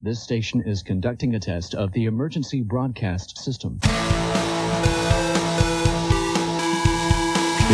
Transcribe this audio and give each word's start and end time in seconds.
This 0.00 0.22
station 0.22 0.62
is 0.64 0.84
conducting 0.84 1.34
a 1.34 1.40
test 1.40 1.74
of 1.74 1.90
the 1.90 2.04
emergency 2.04 2.62
broadcast 2.62 3.36
system. 3.36 3.80
This 3.82 3.90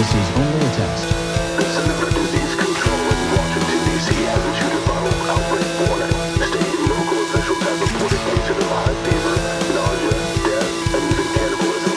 is 0.09 0.29
only 0.33 0.57
a 0.57 0.73
test. 0.73 1.05
The 1.05 1.69
Center 1.69 1.93
for 2.01 2.09
Disease 2.17 2.57
Control 2.57 2.97
in 2.97 3.21
Washington, 3.37 3.77
D.C. 3.85 4.09
has 4.25 4.41
issued 4.41 4.73
a 4.73 4.81
viral 4.89 5.37
outbreak 5.37 5.69
warning, 5.85 6.17
stating 6.49 6.89
local 6.89 7.29
officials 7.29 7.61
have 7.61 7.77
reported 7.93 8.17
cases 8.17 8.57
of 8.57 8.73
high 8.73 8.97
fever, 9.05 9.37
nausea, 9.77 10.17
death, 10.49 10.97
and 10.97 11.05
even 11.13 11.29
cannibalism. 11.37 11.93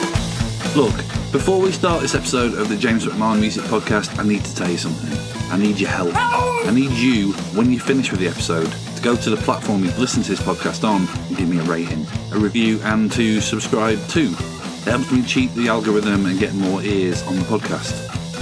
Look, 0.76 0.92
before 1.32 1.56
we 1.58 1.72
start 1.72 2.02
this 2.02 2.14
episode 2.14 2.52
of 2.52 2.68
the 2.68 2.76
James 2.76 3.06
McMahon 3.06 3.40
Music 3.40 3.64
Podcast, 3.64 4.18
I 4.18 4.24
need 4.28 4.44
to 4.44 4.54
tell 4.54 4.68
you 4.68 4.76
something. 4.76 5.18
I 5.50 5.56
need 5.56 5.80
your 5.80 5.88
help. 5.88 6.12
I 6.14 6.70
need 6.70 6.90
you, 6.90 7.32
when 7.56 7.72
you 7.72 7.80
finish 7.80 8.10
with 8.10 8.20
the 8.20 8.28
episode, 8.28 8.70
to 8.98 9.04
go 9.04 9.16
to 9.16 9.30
the 9.30 9.36
platform 9.36 9.84
you've 9.84 9.98
listened 9.98 10.24
to 10.24 10.30
this 10.34 10.40
podcast 10.40 10.82
on 10.82 11.06
and 11.28 11.36
give 11.36 11.48
me 11.48 11.58
a 11.58 11.62
rating, 11.64 12.04
a 12.32 12.38
review, 12.38 12.80
and 12.82 13.12
to 13.12 13.40
subscribe 13.40 13.98
too. 14.08 14.32
It 14.32 14.90
helps 14.90 15.12
me 15.12 15.22
cheat 15.22 15.54
the 15.54 15.68
algorithm 15.68 16.26
and 16.26 16.38
get 16.38 16.52
more 16.54 16.82
ears 16.82 17.22
on 17.28 17.36
the 17.36 17.42
podcast. 17.42 17.92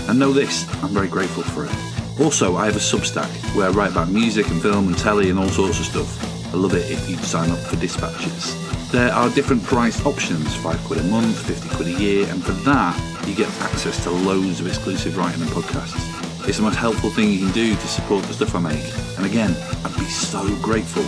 And 0.09 0.19
know 0.19 0.33
this, 0.33 0.67
I'm 0.83 0.91
very 0.91 1.09
grateful 1.09 1.43
for 1.43 1.67
it. 1.67 2.21
Also, 2.21 2.57
I 2.57 2.65
have 2.65 2.77
a 2.77 2.79
Substack 2.79 3.29
where 3.55 3.69
I 3.69 3.71
write 3.71 3.91
about 3.91 4.09
music 4.09 4.49
and 4.49 4.63
film 4.63 4.89
and 4.89 4.97
telly 4.97 5.29
and 5.29 5.39
all 5.39 5.49
sorts 5.49 5.79
of 5.79 5.87
stuff. 5.87 6.55
I 6.55 6.57
love 6.57 6.75
it 6.75 6.91
if 6.91 7.09
you 7.11 7.17
sign 7.17 7.51
up 7.51 7.59
for 7.59 7.77
dispatches. 7.77 8.55
There 8.91 9.13
are 9.13 9.29
different 9.31 9.63
price 9.63 10.07
options, 10.07 10.55
5 10.57 10.85
quid 10.85 11.01
a 11.01 11.05
month, 11.05 11.39
50 11.47 11.69
quid 11.77 11.89
a 11.89 12.01
year, 12.01 12.29
and 12.31 12.43
for 12.43 12.53
that, 12.53 13.29
you 13.29 13.35
get 13.35 13.49
access 13.61 14.03
to 14.05 14.11
loads 14.11 14.61
of 14.61 14.69
exclusive 14.69 15.19
writing 15.19 15.43
and 15.43 15.51
podcasts. 15.51 16.16
It's 16.47 16.59
the 16.59 16.63
most 16.63 16.77
helpful 16.77 17.11
thing 17.11 17.31
you 17.31 17.39
can 17.41 17.53
do 17.53 17.75
to 17.75 17.89
support 17.89 18.25
the 18.25 18.33
stuff 18.33 18.55
I 18.55 18.61
make. 18.61 18.85
And 19.17 19.27
again, 19.27 19.51
I'd 19.85 19.97
be 19.97 20.05
so 20.05 20.47
grateful. 20.63 21.03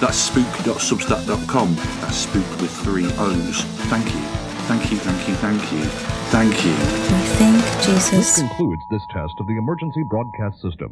That's 0.00 0.28
spoook.substack.com. 0.28 1.74
That's 1.76 2.26
spoook 2.26 2.60
with 2.60 2.72
three 2.82 3.06
O's. 3.16 3.62
Thank 3.86 4.06
you. 4.06 4.20
Thank 4.66 4.90
you, 4.90 4.98
thank 4.98 5.28
you, 5.28 5.34
thank 5.36 5.72
you. 5.72 5.84
Thank 6.32 6.64
you. 6.64 6.72
We 6.72 7.28
thank 7.38 7.64
Jesus. 7.84 8.10
This 8.10 8.10
Jesus. 8.10 8.38
concludes 8.38 8.82
this 8.90 9.06
test 9.10 9.34
of 9.38 9.46
the 9.46 9.56
emergency 9.56 10.02
broadcast 10.02 10.60
system. 10.60 10.90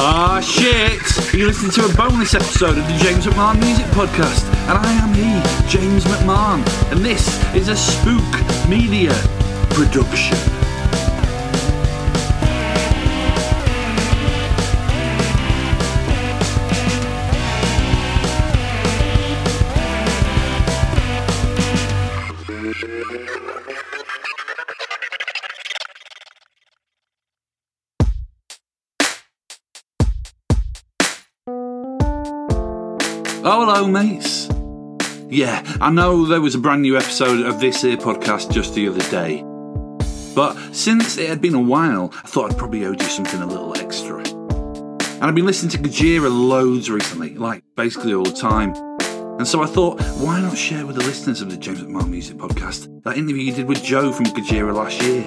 Ah, 0.00 0.40
shit! 0.40 1.34
You're 1.34 1.48
listening 1.48 1.72
to 1.72 1.84
a 1.84 1.92
bonus 1.96 2.32
episode 2.32 2.78
of 2.78 2.86
the 2.86 2.98
James 2.98 3.26
McMahon 3.26 3.58
Music 3.58 3.84
Podcast, 3.86 4.44
and 4.68 4.78
I 4.78 4.92
am 4.92 5.12
he, 5.12 5.42
James 5.68 6.04
McMahon, 6.04 6.62
and 6.92 7.04
this 7.04 7.26
is 7.52 7.68
a 7.68 7.72
Spoook 7.72 8.68
Media 8.68 9.12
production. 9.70 10.57
Hello, 33.78 33.88
mates. 33.88 34.48
Yeah, 35.28 35.62
I 35.80 35.88
know 35.92 36.26
there 36.26 36.40
was 36.40 36.56
a 36.56 36.58
brand 36.58 36.82
new 36.82 36.96
episode 36.96 37.46
of 37.46 37.60
this 37.60 37.82
here 37.82 37.96
podcast 37.96 38.50
just 38.50 38.74
the 38.74 38.88
other 38.88 39.08
day. 39.08 39.44
But 40.34 40.56
since 40.74 41.16
it 41.16 41.28
had 41.28 41.40
been 41.40 41.54
a 41.54 41.60
while, 41.60 42.12
I 42.12 42.26
thought 42.26 42.50
I'd 42.50 42.58
probably 42.58 42.84
owe 42.84 42.90
you 42.90 42.98
something 42.98 43.40
a 43.40 43.46
little 43.46 43.78
extra. 43.78 44.18
And 44.18 45.22
I've 45.22 45.34
been 45.36 45.46
listening 45.46 45.70
to 45.70 45.78
Gojira 45.78 46.28
loads 46.28 46.90
recently, 46.90 47.36
like 47.36 47.62
basically 47.76 48.12
all 48.14 48.24
the 48.24 48.32
time. 48.32 48.74
And 49.38 49.46
so 49.46 49.62
I 49.62 49.66
thought, 49.66 50.02
why 50.16 50.40
not 50.40 50.58
share 50.58 50.84
with 50.84 50.96
the 50.96 51.04
listeners 51.04 51.40
of 51.40 51.48
the 51.48 51.56
James 51.56 51.80
McMahon 51.80 52.10
Music 52.10 52.36
Podcast 52.36 53.04
that 53.04 53.16
interview 53.16 53.44
you 53.44 53.54
did 53.54 53.68
with 53.68 53.84
Joe 53.84 54.10
from 54.10 54.26
Gojira 54.26 54.74
last 54.74 55.00
year? 55.02 55.22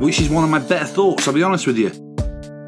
Which 0.00 0.20
is 0.20 0.28
one 0.28 0.44
of 0.44 0.50
my 0.50 0.58
better 0.58 0.84
thoughts, 0.84 1.26
I'll 1.26 1.32
be 1.32 1.42
honest 1.42 1.66
with 1.66 1.78
you. 1.78 1.92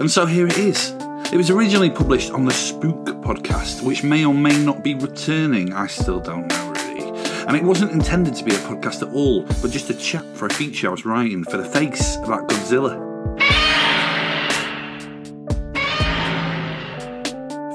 And 0.01 0.11
so 0.11 0.25
here 0.25 0.47
it 0.47 0.57
is. 0.57 0.98
It 1.31 1.37
was 1.37 1.51
originally 1.51 1.91
published 1.91 2.31
on 2.31 2.47
the 2.47 2.53
Spoook 2.53 3.23
podcast, 3.23 3.83
which 3.83 4.03
may 4.03 4.25
or 4.25 4.33
may 4.33 4.57
not 4.65 4.83
be 4.83 4.95
returning. 4.95 5.75
I 5.75 5.87
still 5.87 6.21
don't 6.21 6.49
know 6.49 6.71
really. 6.71 7.07
And 7.47 7.55
it 7.55 7.63
wasn't 7.63 7.93
intended 7.93 8.35
to 8.37 8.45
be 8.45 8.55
a 8.55 8.59
podcast 8.61 9.07
at 9.07 9.13
all, 9.13 9.43
but 9.61 9.71
just 9.71 9.91
a 9.91 9.95
chat 9.95 10.25
for 10.35 10.47
a 10.47 10.51
feature 10.51 10.89
I 10.89 10.91
was 10.91 11.05
writing 11.05 11.45
for 11.45 11.59
the 11.59 11.67
face 11.67 12.17
about 12.17 12.49
Godzilla. 12.49 12.97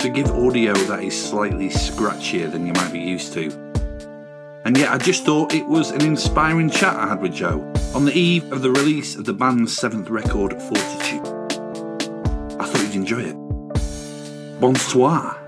Forgive 0.02 0.32
audio 0.32 0.74
that 0.74 1.04
is 1.04 1.30
slightly 1.30 1.70
scratchier 1.70 2.52
than 2.52 2.66
you 2.66 2.74
might 2.74 2.92
be 2.92 3.00
used 3.00 3.34
to. 3.34 3.52
And 4.66 4.76
yet, 4.76 4.92
I 4.92 4.98
just 4.98 5.26
thought 5.26 5.54
it 5.54 5.68
was 5.68 5.92
an 5.92 6.04
inspiring 6.04 6.72
chat 6.72 6.96
I 6.96 7.08
had 7.08 7.22
with 7.22 7.36
Joe 7.36 7.72
on 7.94 8.06
the 8.06 8.18
eve 8.18 8.52
of 8.52 8.64
the 8.64 8.72
release 8.72 9.16
of 9.16 9.26
the 9.26 9.34
band's 9.34 9.78
seventh 9.78 10.10
record, 10.10 10.60
Fortitude. 10.60 11.28
I 12.60 12.66
thought 12.66 12.82
you'd 12.82 12.96
enjoy 12.96 13.22
it. 13.22 13.43
Bonsoir. 14.60 15.40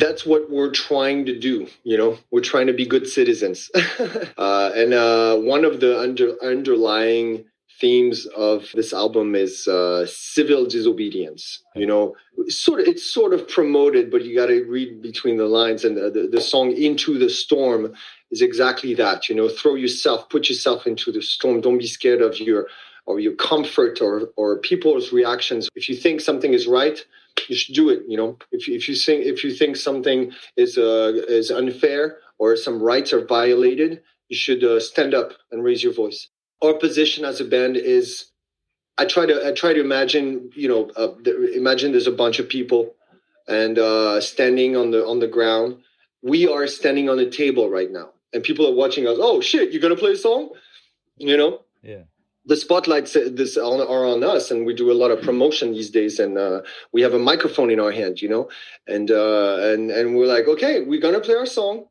that's 0.00 0.24
what 0.24 0.50
we're 0.50 0.70
trying 0.70 1.26
to 1.26 1.38
do 1.38 1.68
you 1.84 1.96
know 1.96 2.18
we're 2.30 2.40
trying 2.40 2.66
to 2.66 2.72
be 2.72 2.86
good 2.86 3.06
citizens 3.06 3.70
uh, 4.38 4.70
and 4.74 4.94
uh, 4.94 5.36
one 5.36 5.64
of 5.64 5.80
the 5.80 6.00
under, 6.00 6.42
underlying 6.42 7.44
themes 7.80 8.26
of 8.36 8.68
this 8.74 8.92
album 8.92 9.34
is 9.34 9.66
uh, 9.66 10.06
civil 10.06 10.66
disobedience 10.66 11.62
you 11.74 11.86
know? 11.86 12.14
Sort 12.48 12.80
of 12.80 12.86
it's 12.86 13.02
sort 13.02 13.32
of 13.32 13.48
promoted 13.48 14.10
but 14.10 14.24
you 14.24 14.34
got 14.34 14.46
to 14.46 14.64
read 14.64 15.02
between 15.02 15.36
the 15.36 15.46
lines 15.46 15.84
and 15.84 15.96
the, 15.96 16.10
the, 16.10 16.28
the 16.30 16.40
song 16.40 16.72
into 16.72 17.18
the 17.18 17.30
storm 17.30 17.94
is 18.30 18.42
exactly 18.42 18.94
that 18.94 19.28
you 19.28 19.34
know? 19.34 19.48
Throw 19.48 19.74
yourself 19.74 20.28
put 20.28 20.48
yourself 20.48 20.86
into 20.86 21.12
the 21.12 21.22
storm. 21.22 21.60
Don't 21.60 21.78
be 21.78 21.86
scared 21.86 22.22
of 22.22 22.38
your 22.38 22.66
or 23.06 23.18
your 23.20 23.34
comfort 23.34 24.00
or 24.00 24.30
or 24.36 24.58
people's 24.58 25.12
reactions. 25.12 25.68
If 25.74 25.88
you 25.88 25.96
think 25.96 26.20
something 26.20 26.52
is 26.54 26.66
right 26.66 26.98
you 27.48 27.56
should 27.56 27.74
do 27.74 27.88
it 27.88 28.02
you 28.06 28.16
know? 28.16 28.38
If 28.52 28.68
if 28.68 28.88
you 28.88 28.94
think 28.94 29.24
if 29.24 29.44
you 29.44 29.52
think 29.52 29.76
something 29.76 30.32
is 30.56 30.76
uh, 30.78 31.12
is 31.28 31.50
unfair 31.50 32.18
or 32.38 32.56
some 32.56 32.82
rights 32.82 33.12
are 33.12 33.24
violated 33.24 34.02
you 34.28 34.36
should 34.36 34.62
uh, 34.62 34.78
stand 34.80 35.12
up 35.14 35.32
and 35.50 35.64
raise 35.64 35.82
your 35.82 35.92
voice 35.92 36.28
our 36.62 36.74
position 36.74 37.24
as 37.24 37.40
a 37.40 37.44
band 37.44 37.76
is 37.76 38.26
i 38.98 39.04
try 39.04 39.26
to 39.26 39.46
i 39.46 39.52
try 39.52 39.72
to 39.72 39.80
imagine 39.80 40.50
you 40.54 40.68
know 40.68 40.90
uh, 40.96 41.08
the, 41.22 41.52
imagine 41.56 41.92
there's 41.92 42.06
a 42.06 42.12
bunch 42.12 42.38
of 42.38 42.48
people 42.48 42.94
and 43.50 43.78
uh, 43.78 44.20
standing 44.20 44.76
on 44.76 44.92
the 44.92 45.04
on 45.04 45.18
the 45.18 45.26
ground. 45.26 45.82
We 46.22 46.46
are 46.46 46.66
standing 46.66 47.08
on 47.08 47.18
a 47.18 47.28
table 47.28 47.68
right 47.68 47.90
now 47.90 48.10
and 48.32 48.42
people 48.42 48.66
are 48.66 48.74
watching 48.74 49.06
us. 49.06 49.18
Oh 49.20 49.40
shit 49.40 49.72
you're 49.72 49.82
gonna 49.82 49.96
play 49.96 50.12
a 50.12 50.16
song? 50.16 50.50
You 51.18 51.36
know? 51.36 51.60
Yeah. 51.82 52.04
the 52.44 52.56
spotlights 52.56 53.12
this 53.14 53.56
on, 53.56 53.80
are 53.80 54.06
on 54.06 54.22
us 54.22 54.50
and 54.50 54.66
we 54.66 54.74
do 54.74 54.90
a 54.90 54.98
lot 55.02 55.10
of 55.10 55.22
promotion 55.22 55.72
these 55.72 55.90
days 55.90 56.18
and 56.18 56.36
uh, 56.36 56.60
we 56.92 57.00
have 57.00 57.14
a 57.14 57.18
microphone 57.18 57.70
in 57.70 57.80
our 57.80 57.90
hand 57.90 58.22
you 58.22 58.28
know? 58.28 58.48
And 58.86 59.10
uh, 59.10 59.56
and 59.72 59.90
and 59.90 60.14
we're 60.16 60.26
like 60.26 60.46
okay 60.46 60.82
we're 60.82 61.00
gonna 61.00 61.20
play 61.20 61.34
our 61.34 61.46
song. 61.46 61.86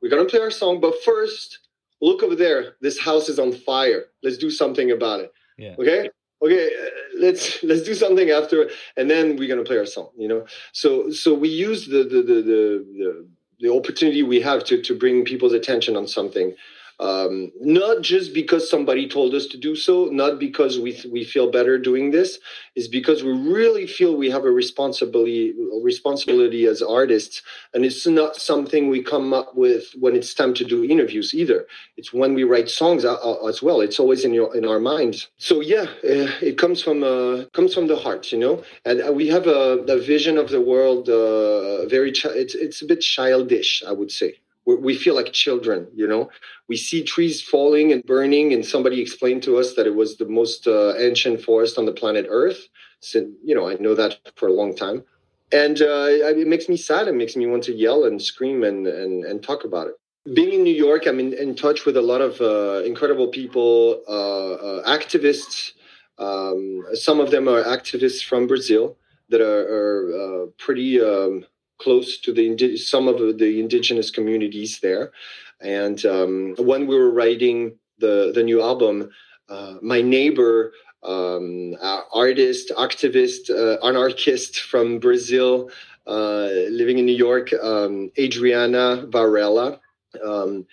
We're 0.00 0.10
gonna 0.10 0.32
play 0.32 0.40
our 0.40 0.50
song 0.50 0.80
but 0.80 0.94
first 1.04 1.58
look 2.00 2.22
over 2.22 2.34
there. 2.34 2.74
This 2.80 2.98
house 2.98 3.28
is 3.28 3.38
on 3.38 3.52
fire. 3.52 4.06
Let's 4.22 4.38
do 4.38 4.50
something 4.50 4.90
about 4.90 5.20
it. 5.20 5.32
Yeah. 5.58 5.74
okay? 5.78 6.10
Okay 6.42 6.66
uh, 6.66 6.90
let's 7.18 7.62
let's 7.62 7.82
do 7.82 7.94
something 7.94 8.30
after 8.30 8.68
and 8.96 9.10
then 9.10 9.36
we're 9.36 9.48
gonna 9.48 9.64
play 9.64 9.78
our 9.78 9.86
song 9.86 10.10
you 10.18 10.28
know? 10.28 10.46
So 10.72 11.10
so 11.10 11.32
we 11.32 11.48
use 11.48 11.86
the 11.86 12.04
the 12.04 12.20
the 12.22 12.34
the, 12.42 12.86
the, 12.98 13.28
the 13.60 13.72
opportunity 13.72 14.22
we 14.22 14.40
have 14.42 14.62
to 14.64 14.82
to 14.82 14.94
bring 14.94 15.24
people's 15.24 15.54
attention 15.54 15.96
on 15.96 16.06
something 16.06 16.54
um, 16.98 17.52
not 17.60 18.00
just 18.02 18.32
because 18.32 18.70
somebody 18.70 19.06
told 19.08 19.34
us 19.34 19.46
to 19.48 19.58
do 19.58 19.76
so, 19.76 20.06
not 20.06 20.38
because 20.38 20.78
we 20.78 20.98
we 21.12 21.24
feel 21.24 21.50
better 21.50 21.78
doing 21.78 22.10
this, 22.10 22.38
is 22.74 22.88
because 22.88 23.22
we 23.22 23.32
really 23.32 23.86
feel 23.86 24.16
we 24.16 24.30
have 24.30 24.44
a 24.44 24.50
responsibility 24.50 25.54
responsibility 25.82 26.66
as 26.66 26.80
artists, 26.80 27.42
and 27.74 27.84
it's 27.84 28.06
not 28.06 28.36
something 28.36 28.88
we 28.88 29.02
come 29.02 29.34
up 29.34 29.54
with 29.54 29.92
when 30.00 30.16
it's 30.16 30.32
time 30.32 30.54
to 30.54 30.64
do 30.64 30.84
interviews 30.84 31.34
either. 31.34 31.66
It's 31.98 32.12
when 32.14 32.32
we 32.34 32.44
write 32.44 32.70
songs 32.70 33.04
uh, 33.04 33.14
uh, 33.14 33.46
as 33.46 33.62
well. 33.62 33.80
It's 33.82 34.00
always 34.00 34.24
in 34.24 34.32
your 34.32 34.56
in 34.56 34.64
our 34.64 34.80
minds. 34.80 35.28
So 35.36 35.60
yeah, 35.60 35.86
uh, 36.04 36.30
it 36.40 36.56
comes 36.56 36.82
from 36.82 37.02
uh, 37.04 37.44
comes 37.52 37.74
from 37.74 37.88
the 37.88 37.96
heart, 37.96 38.32
you 38.32 38.38
know. 38.38 38.62
And 38.86 39.14
we 39.14 39.28
have 39.28 39.46
a, 39.46 39.84
a 39.96 39.98
vision 40.00 40.38
of 40.38 40.48
the 40.48 40.60
world 40.60 41.08
uh, 41.10 41.86
very 41.88 42.12
chi- 42.12 42.30
it's 42.42 42.54
it's 42.54 42.80
a 42.82 42.86
bit 42.86 43.00
childish, 43.00 43.82
I 43.86 43.92
would 43.92 44.10
say 44.10 44.36
we 44.66 44.94
feel 44.96 45.14
like 45.14 45.32
children 45.32 45.86
you 45.94 46.06
know? 46.06 46.30
We 46.68 46.76
see 46.76 47.02
trees 47.02 47.40
falling 47.40 47.92
and 47.92 48.04
burning 48.04 48.52
and 48.52 48.64
somebody 48.64 49.00
explained 49.00 49.42
to 49.44 49.58
us 49.58 49.74
that 49.74 49.86
it 49.86 49.94
was 49.94 50.16
the 50.16 50.26
most 50.26 50.66
uh, 50.66 50.94
ancient 50.96 51.40
forest 51.40 51.78
on 51.78 51.86
the 51.86 51.92
planet 51.92 52.26
earth. 52.28 52.68
So 53.00 53.26
you 53.44 53.54
know 53.54 53.68
i 53.68 53.74
know 53.74 53.94
that 53.94 54.18
for 54.36 54.48
a 54.48 54.52
long 54.52 54.74
time. 54.74 55.04
And 55.52 55.80
uh, 55.80 56.08
it 56.42 56.48
makes 56.48 56.68
me 56.68 56.76
sad. 56.76 57.06
It 57.06 57.14
makes 57.14 57.36
me 57.36 57.46
want 57.46 57.62
to 57.64 57.72
yell 57.72 58.04
and 58.04 58.20
scream 58.20 58.64
and 58.64 58.86
and, 58.86 59.24
and 59.24 59.42
talk 59.42 59.64
about 59.64 59.86
it. 59.88 59.94
Being 60.34 60.52
in 60.54 60.64
New 60.64 60.74
York, 60.74 61.06
I'm 61.06 61.20
in, 61.20 61.32
in 61.34 61.54
touch 61.54 61.86
with 61.86 61.96
a 61.96 62.02
lot 62.02 62.20
of 62.20 62.40
uh, 62.40 62.82
incredible 62.84 63.28
people, 63.28 64.02
uh, 64.08 64.54
uh, 64.54 64.98
activists. 64.98 65.72
Um, 66.18 66.84
some 66.94 67.20
of 67.20 67.30
them 67.30 67.46
are 67.48 67.62
activists 67.62 68.24
from 68.24 68.48
Brazil 68.48 68.96
that 69.28 69.40
are, 69.40 69.62
are 69.78 70.44
uh, 70.44 70.46
pretty 70.58 71.00
um, 71.00 71.44
close 71.78 72.18
to 72.20 72.32
the 72.32 72.76
some 72.76 73.08
of 73.08 73.38
the 73.38 73.60
indigenous 73.60 74.10
communities 74.10 74.80
there. 74.80 75.12
And 75.60 76.04
um, 76.04 76.54
when 76.58 76.86
we 76.86 76.96
were 76.96 77.10
writing 77.10 77.78
the 77.98 78.32
the 78.34 78.42
new 78.42 78.62
album, 78.62 79.10
uh, 79.48 79.76
my 79.82 80.00
neighbor, 80.00 80.72
um, 81.02 81.74
artist, 82.12 82.72
activist, 82.76 83.50
uh, 83.50 83.84
anarchist 83.86 84.60
from 84.60 84.98
Brazil, 84.98 85.70
living 86.06 86.98
in 86.98 87.06
New 87.06 87.16
York, 87.16 87.52
um, 87.62 88.10
Adriana 88.18 89.06
Varela 89.08 89.80
um, 90.24 90.66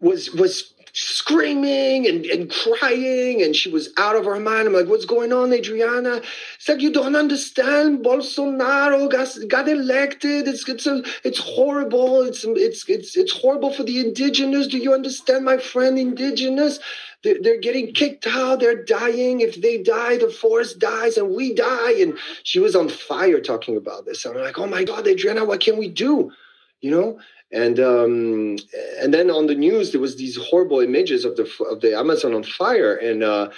was 0.00 0.32
was 0.34 0.73
screaming 0.94 2.06
and, 2.06 2.24
and 2.26 2.48
crying 2.50 3.42
and 3.42 3.54
she 3.54 3.68
was 3.68 3.90
out 3.98 4.14
of 4.14 4.24
her 4.24 4.38
mind. 4.38 4.68
I'm 4.68 4.72
like, 4.72 4.86
what's 4.86 5.04
going 5.04 5.32
on, 5.32 5.52
Adriana? 5.52 6.22
It's 6.56 6.68
like 6.68 6.80
you 6.80 6.92
don't 6.92 7.16
understand. 7.16 8.04
Bolsonaro 8.04 9.10
got, 9.10 9.28
got 9.48 9.68
elected. 9.68 10.46
It's 10.46 10.68
it's 10.68 10.86
a, 10.86 11.02
it's 11.24 11.38
horrible. 11.38 12.22
It's 12.22 12.44
it's 12.44 12.88
it's 12.88 13.16
it's 13.16 13.32
horrible 13.32 13.72
for 13.72 13.82
the 13.82 13.98
indigenous. 13.98 14.68
Do 14.68 14.78
you 14.78 14.94
understand, 14.94 15.44
my 15.44 15.58
friend, 15.58 15.98
indigenous? 15.98 16.78
They're, 17.24 17.38
they're 17.40 17.60
getting 17.60 17.92
kicked 17.92 18.26
out. 18.28 18.60
They're 18.60 18.84
dying. 18.84 19.40
If 19.40 19.60
they 19.60 19.82
die, 19.82 20.18
the 20.18 20.30
forest 20.30 20.78
dies 20.78 21.16
and 21.16 21.34
we 21.34 21.54
die. 21.54 21.94
And 21.94 22.18
she 22.44 22.60
was 22.60 22.76
on 22.76 22.88
fire 22.88 23.40
talking 23.40 23.76
about 23.76 24.04
this. 24.04 24.24
I'm 24.24 24.36
like, 24.36 24.58
oh 24.58 24.66
my 24.66 24.84
God, 24.84 25.08
Adriana, 25.08 25.44
what 25.44 25.60
can 25.60 25.76
we 25.76 25.88
do? 25.88 26.30
You 26.82 26.90
know, 26.90 27.18
and 27.54 27.78
um, 27.78 28.58
and 29.00 29.14
then 29.14 29.30
on 29.30 29.46
the 29.46 29.54
news 29.54 29.92
there 29.92 30.00
was 30.00 30.16
these 30.16 30.36
horrible 30.36 30.80
images 30.80 31.24
of 31.24 31.36
the 31.36 31.48
of 31.70 31.80
the 31.80 31.96
Amazon 31.96 32.34
on 32.34 32.42
fire, 32.42 32.96
and 32.96 33.22
uh, 33.22 33.50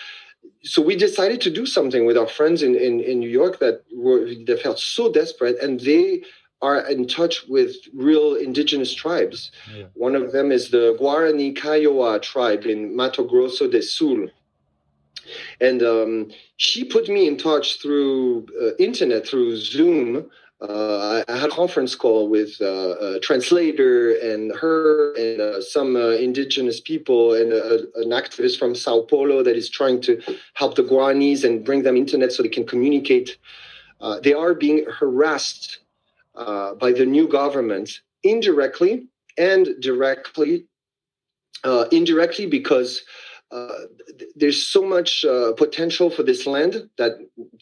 so 0.62 0.82
we 0.82 0.94
decided 0.96 1.40
to 1.40 1.50
do 1.50 1.64
something 1.66 2.04
with 2.06 2.16
our 2.16 2.28
friends 2.28 2.62
in 2.62 2.74
in, 2.76 3.00
in 3.00 3.18
New 3.18 3.30
York 3.30 3.58
that 3.60 3.82
were 3.94 4.26
that 4.46 4.60
felt 4.62 4.78
so 4.78 5.10
desperate, 5.10 5.56
and 5.62 5.80
they 5.80 6.22
are 6.62 6.80
in 6.88 7.06
touch 7.06 7.46
with 7.48 7.76
real 7.94 8.34
indigenous 8.34 8.92
tribes. 8.94 9.50
Yeah. 9.74 9.84
One 9.94 10.14
of 10.14 10.32
them 10.32 10.50
is 10.52 10.70
the 10.70 10.96
Guarani 11.00 11.54
Kaiowa 11.56 12.20
tribe 12.22 12.64
in 12.64 12.96
Mato 12.96 13.24
Grosso 13.24 13.68
do 13.68 13.82
Sul. 13.82 14.28
And 15.60 15.82
um, 15.82 16.30
she 16.56 16.84
put 16.84 17.08
me 17.08 17.26
in 17.26 17.36
touch 17.36 17.82
through 17.82 18.46
uh, 18.62 18.74
internet, 18.76 19.26
through 19.26 19.56
Zoom, 19.56 20.30
uh, 20.60 21.22
I 21.28 21.36
had 21.36 21.50
a 21.50 21.54
conference 21.54 21.94
call 21.94 22.28
with 22.28 22.56
uh, 22.62 22.96
a 22.98 23.20
translator 23.20 24.14
and 24.16 24.54
her 24.56 25.14
and 25.14 25.40
uh, 25.40 25.60
some 25.60 25.96
uh, 25.96 26.10
indigenous 26.10 26.80
people 26.80 27.34
and 27.34 27.52
uh, 27.52 27.86
an 27.96 28.10
activist 28.10 28.58
from 28.58 28.74
Sao 28.74 29.02
Paulo 29.02 29.42
that 29.42 29.54
is 29.54 29.68
trying 29.68 30.00
to 30.02 30.20
help 30.54 30.74
the 30.74 30.82
Guaranis 30.82 31.44
and 31.44 31.64
bring 31.64 31.82
them 31.82 31.96
internet 31.96 32.32
so 32.32 32.42
they 32.42 32.48
can 32.48 32.66
communicate. 32.66 33.36
Uh, 34.00 34.18
they 34.20 34.32
are 34.32 34.54
being 34.54 34.86
harassed 34.90 35.78
by 36.34 36.92
the 36.92 37.06
new 37.06 37.28
government 37.28 38.00
indirectly 38.22 39.06
and 39.38 39.68
directly. 39.80 40.66
indirectly 41.92 42.46
because 42.46 43.02
there's 44.34 44.66
so 44.66 44.82
much 44.82 45.24
potential 45.56 46.10
for 46.10 46.22
this 46.22 46.46
land 46.46 46.88
that 46.98 47.12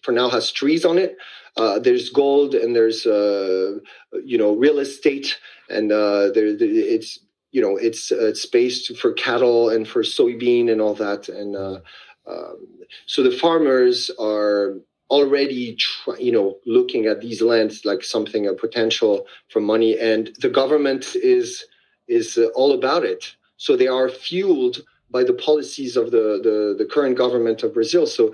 for 0.03 0.13
now 0.13 0.29
has 0.29 0.51
trees 0.53 0.85
on 0.85 0.99
it. 0.99 1.17
Uh, 1.57 1.79
there's 1.79 2.11
gold 2.11 2.55
and 2.55 2.75
there's 2.75 3.07
uh, 3.07 3.79
you 4.25 4.37
know 4.37 4.55
real 4.55 4.79
estate 4.79 5.39
and 5.71 5.93
uh, 5.93 6.31
there 6.35 6.57
it's 6.59 7.21
you 7.53 7.63
know 7.63 7.77
it's 7.77 8.11
uh, 8.11 8.35
space 8.35 8.89
for 8.99 9.13
cattle 9.13 9.69
and 9.69 9.87
for 9.87 10.03
soybean 10.03 10.71
and 10.71 10.81
all 10.81 10.95
that. 10.95 11.29
And 11.29 11.55
uh, 11.55 11.79
um, 12.27 12.67
so 13.07 13.23
the 13.23 13.31
farmers 13.31 14.11
are 14.21 14.79
already 15.11 15.77
try, 15.77 16.17
you 16.19 16.33
know 16.33 16.57
looking 16.67 17.07
at 17.07 17.21
these 17.21 17.41
lands 17.41 17.85
like 17.85 18.03
something 18.03 18.49
a 18.49 18.55
potential 18.55 19.27
for 19.51 19.61
money. 19.61 19.97
And 19.99 20.35
the 20.41 20.51
government 20.51 21.15
is 21.15 21.65
is 22.09 22.37
uh, 22.37 22.47
all 22.57 22.73
about 22.73 23.05
it. 23.05 23.37
So 23.59 23.77
they 23.77 23.87
are 23.87 24.09
fueled 24.09 24.83
by 25.11 25.25
the 25.25 25.33
policies 25.33 25.97
of 25.97 26.11
the, 26.11 26.41
the, 26.43 26.75
the 26.79 26.89
current 26.91 27.17
government 27.17 27.63
of 27.63 27.75
Brazil. 27.75 28.07
So 28.07 28.33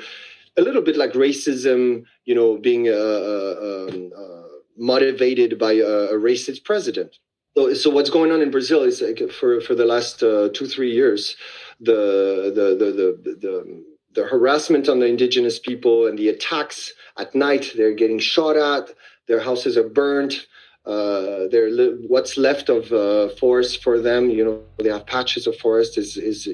a 0.56 0.62
little 0.62 0.82
bit 0.82 0.96
like 0.96 1.12
racism, 1.12 2.04
you 2.24 2.34
know, 2.34 2.56
being 2.56 2.88
uh, 2.88 2.92
uh, 2.92 3.88
um, 3.88 4.12
uh, 4.16 4.48
motivated 4.76 5.58
by 5.58 5.72
a, 5.72 5.86
a, 5.86 6.14
racist 6.14 6.64
president. 6.64 7.16
So, 7.56 7.74
so 7.74 7.90
what's 7.90 8.10
going 8.10 8.32
on 8.32 8.42
in 8.42 8.50
Brazil 8.50 8.82
is 8.82 9.00
like 9.00 9.30
for 9.30 9.60
for 9.60 9.74
the 9.74 9.84
last 9.84 10.22
uh, 10.22 10.48
two 10.54 10.66
three 10.66 10.92
years, 10.92 11.36
the 11.80 12.52
the 12.54 12.76
the 12.78 12.90
the, 12.92 13.36
the 13.40 13.84
the 14.14 14.26
harassment 14.26 14.88
on 14.88 14.98
the 15.00 15.06
indigenous 15.06 15.58
people 15.58 16.06
and 16.06 16.18
the 16.18 16.28
attacks 16.28 16.92
at 17.16 17.34
night 17.34 17.72
they're 17.76 17.94
getting 17.94 18.18
shot 18.18 18.56
at 18.56 18.90
their 19.28 19.40
houses 19.40 19.76
are 19.76 19.88
burned 19.88 20.46
uh, 20.86 21.46
they're 21.50 21.70
li- 21.70 21.96
what's 22.08 22.36
left 22.36 22.68
of 22.68 22.90
uh, 22.92 23.28
forest 23.36 23.82
for 23.82 23.98
them 23.98 24.30
you 24.30 24.44
know 24.44 24.62
they 24.78 24.88
have 24.90 25.06
patches 25.06 25.46
of 25.46 25.56
forest 25.56 25.98
is 25.98 26.16
is 26.16 26.48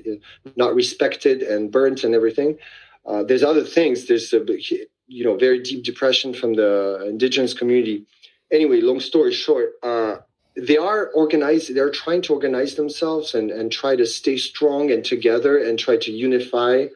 not 0.56 0.74
respected 0.74 1.42
and 1.42 1.70
burnt 1.70 2.04
and 2.04 2.14
everything 2.14 2.58
uh, 3.06 3.22
there's 3.22 3.42
other 3.42 3.62
things. 3.62 4.06
There's 4.06 4.32
a 4.32 4.44
you 5.08 5.24
know 5.24 5.36
very 5.36 5.62
deep 5.62 5.84
depression 5.84 6.34
from 6.34 6.54
the 6.54 7.06
indigenous 7.08 7.54
community. 7.54 8.04
Anyway, 8.50 8.80
long 8.80 9.00
story 9.00 9.32
short, 9.32 9.74
uh, 9.82 10.16
they 10.56 10.76
are 10.76 11.08
organized. 11.14 11.74
They're 11.74 11.90
trying 11.90 12.22
to 12.22 12.34
organize 12.34 12.74
themselves 12.74 13.34
and 13.34 13.50
and 13.50 13.70
try 13.70 13.96
to 13.96 14.06
stay 14.06 14.36
strong 14.36 14.90
and 14.90 15.04
together 15.04 15.58
and 15.58 15.78
try 15.78 15.96
to 15.98 16.10
unify. 16.10 16.86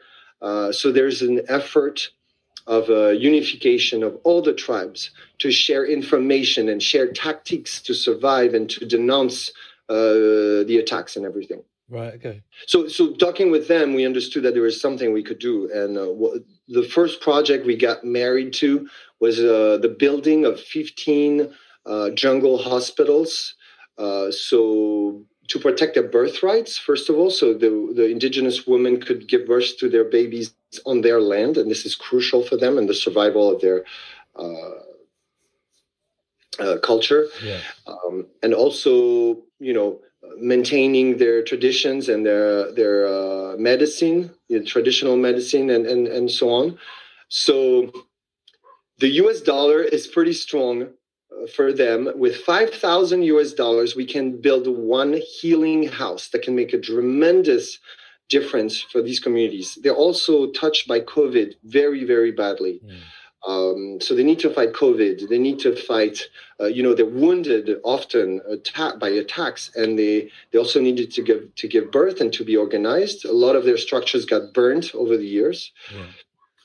Uh, 0.41 0.71
so 0.71 0.91
there's 0.91 1.21
an 1.21 1.41
effort 1.47 2.09
of 2.71 2.89
uh, 2.89 3.09
unification 3.09 4.01
of 4.01 4.17
all 4.23 4.41
the 4.41 4.53
tribes 4.53 5.11
to 5.39 5.51
share 5.51 5.85
information 5.85 6.69
and 6.69 6.81
share 6.81 7.11
tactics 7.11 7.81
to 7.81 7.93
survive 7.93 8.53
and 8.53 8.69
to 8.69 8.85
denounce 8.85 9.49
uh, 9.89 10.63
the 10.69 10.77
attacks 10.81 11.17
and 11.17 11.25
everything. 11.25 11.61
Right. 11.89 12.13
Okay. 12.13 12.41
So, 12.67 12.87
so 12.87 13.13
talking 13.15 13.51
with 13.51 13.67
them, 13.67 13.93
we 13.93 14.05
understood 14.05 14.43
that 14.43 14.53
there 14.53 14.63
was 14.63 14.79
something 14.79 15.11
we 15.11 15.21
could 15.21 15.39
do, 15.39 15.69
and 15.73 15.97
uh, 15.97 16.05
w- 16.05 16.45
the 16.69 16.83
first 16.83 17.19
project 17.19 17.65
we 17.65 17.75
got 17.75 18.05
married 18.05 18.53
to 18.53 18.87
was 19.19 19.39
uh, 19.39 19.77
the 19.81 19.93
building 19.99 20.45
of 20.45 20.57
15 20.57 21.53
uh, 21.85 22.09
jungle 22.11 22.57
hospitals. 22.57 23.55
Uh, 23.97 24.31
so 24.31 25.25
to 25.51 25.59
protect 25.59 25.95
their 25.95 26.07
birthrights, 26.07 26.77
first 26.77 27.09
of 27.09 27.17
all, 27.17 27.29
so 27.29 27.53
the 27.53 27.71
the 27.93 28.07
indigenous 28.07 28.65
women 28.65 29.01
could 29.01 29.27
give 29.27 29.45
birth 29.45 29.77
to 29.79 29.89
their 29.89 30.05
babies 30.05 30.53
on 30.85 31.01
their 31.01 31.19
land, 31.19 31.57
and 31.57 31.69
this 31.69 31.85
is 31.85 31.93
crucial 31.93 32.41
for 32.41 32.55
them 32.55 32.77
and 32.77 32.87
the 32.87 32.93
survival 33.05 33.53
of 33.53 33.61
their. 33.61 33.83
Uh, 34.35 34.79
uh, 36.59 36.77
culture, 36.79 37.27
yeah. 37.41 37.59
um, 37.87 38.27
and 38.43 38.53
also, 38.53 39.37
you 39.59 39.73
know, 39.73 40.01
maintaining 40.37 41.17
their 41.17 41.41
traditions 41.41 42.09
and 42.09 42.25
their 42.25 42.71
their 42.73 43.07
uh, 43.07 43.55
medicine, 43.57 44.29
traditional 44.65 45.15
medicine, 45.15 45.69
and, 45.69 45.85
and 45.87 46.07
and 46.07 46.29
so 46.29 46.49
on. 46.49 46.77
So 47.29 47.91
the 48.99 49.07
U.S. 49.23 49.39
dollar 49.39 49.81
is 49.81 50.07
pretty 50.07 50.33
strong 50.33 50.89
for 51.47 51.73
them. 51.73 52.09
With 52.15 52.37
five 52.37 52.71
thousand 52.73 53.23
U.S. 53.23 53.53
dollars, 53.53 53.95
we 53.95 54.05
can 54.05 54.41
build 54.41 54.67
one 54.67 55.19
healing 55.39 55.87
house 55.87 56.29
that 56.29 56.43
can 56.43 56.55
make 56.55 56.73
a 56.73 56.79
tremendous 56.79 57.79
difference 58.29 58.81
for 58.81 59.01
these 59.01 59.19
communities. 59.19 59.77
They're 59.81 59.93
also 59.93 60.51
touched 60.51 60.87
by 60.87 61.01
COVID 61.01 61.55
very 61.63 62.03
very 62.03 62.31
badly. 62.31 62.81
Mm. 62.85 62.99
Um, 63.47 63.99
so 63.99 64.13
they 64.13 64.23
need 64.23 64.39
to 64.39 64.53
fight 64.53 64.73
COVID. 64.73 65.29
They 65.29 65.39
need 65.39 65.57
to 65.59 65.75
fight, 65.75 66.21
uh, 66.59 66.67
you 66.67 66.83
know, 66.83 66.93
they're 66.93 67.05
wounded 67.05 67.79
often 67.83 68.39
attack, 68.47 68.99
by 68.99 69.09
attacks, 69.09 69.71
and 69.75 69.97
they, 69.97 70.29
they 70.51 70.59
also 70.59 70.79
needed 70.79 71.11
to 71.13 71.23
give 71.23 71.55
to 71.55 71.67
give 71.67 71.91
birth 71.91 72.21
and 72.21 72.31
to 72.33 72.45
be 72.45 72.55
organized. 72.55 73.25
A 73.25 73.31
lot 73.31 73.55
of 73.55 73.65
their 73.65 73.77
structures 73.77 74.25
got 74.25 74.53
burnt 74.53 74.93
over 74.93 75.17
the 75.17 75.25
years. 75.25 75.71
Yeah. 75.93 76.05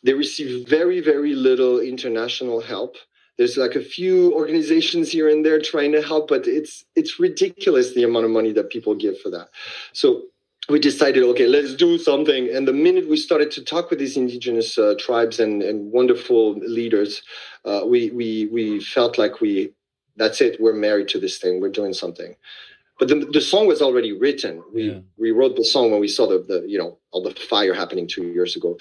They 0.02 0.12
receive 0.12 0.68
very 0.68 1.00
very 1.00 1.34
little 1.34 1.80
international 1.80 2.60
help. 2.60 2.96
There's 3.38 3.56
like 3.56 3.74
a 3.74 3.82
few 3.82 4.32
organizations 4.34 5.10
here 5.10 5.28
and 5.28 5.44
there 5.44 5.60
trying 5.60 5.92
to 5.92 6.02
help, 6.02 6.28
but 6.28 6.46
it's 6.46 6.84
it's 6.94 7.20
ridiculous 7.20 7.94
the 7.94 8.04
amount 8.04 8.24
of 8.24 8.30
money 8.30 8.52
that 8.52 8.70
people 8.70 8.94
give 8.94 9.20
for 9.20 9.30
that. 9.30 9.50
So 9.92 10.22
we 10.68 10.80
decided, 10.80 11.22
okay, 11.22 11.46
let's 11.46 11.74
do 11.74 11.96
something. 11.96 12.48
And 12.52 12.66
the 12.66 12.72
minute 12.72 13.08
we 13.08 13.16
started 13.16 13.50
to 13.52 13.64
talk 13.64 13.88
with 13.90 13.98
these 13.98 14.16
indigenous 14.16 14.76
uh, 14.78 14.94
tribes 14.98 15.38
and, 15.38 15.62
and 15.62 15.92
wonderful 15.92 16.54
leaders, 16.54 17.22
uh, 17.64 17.82
we, 17.86 18.10
we, 18.10 18.46
we 18.46 18.80
felt 18.80 19.16
like 19.16 19.40
we, 19.40 19.72
that's 20.16 20.40
it, 20.40 20.60
we're 20.60 20.74
married 20.74 21.08
to 21.08 21.20
this 21.20 21.38
thing, 21.38 21.60
we're 21.60 21.68
doing 21.68 21.92
something. 21.92 22.34
But 22.98 23.08
the, 23.08 23.28
the 23.30 23.40
song 23.40 23.66
was 23.66 23.82
already 23.82 24.12
written. 24.12 24.62
We, 24.72 24.90
yeah. 24.90 24.98
we 25.18 25.30
wrote 25.30 25.56
the 25.56 25.64
song 25.64 25.90
when 25.90 26.00
we 26.00 26.08
saw 26.08 26.26
the, 26.26 26.38
the, 26.38 26.66
you 26.66 26.78
know, 26.78 26.98
all 27.10 27.22
the 27.22 27.34
fire 27.34 27.74
happening 27.74 28.08
two 28.08 28.28
years 28.28 28.56
ago. 28.56 28.78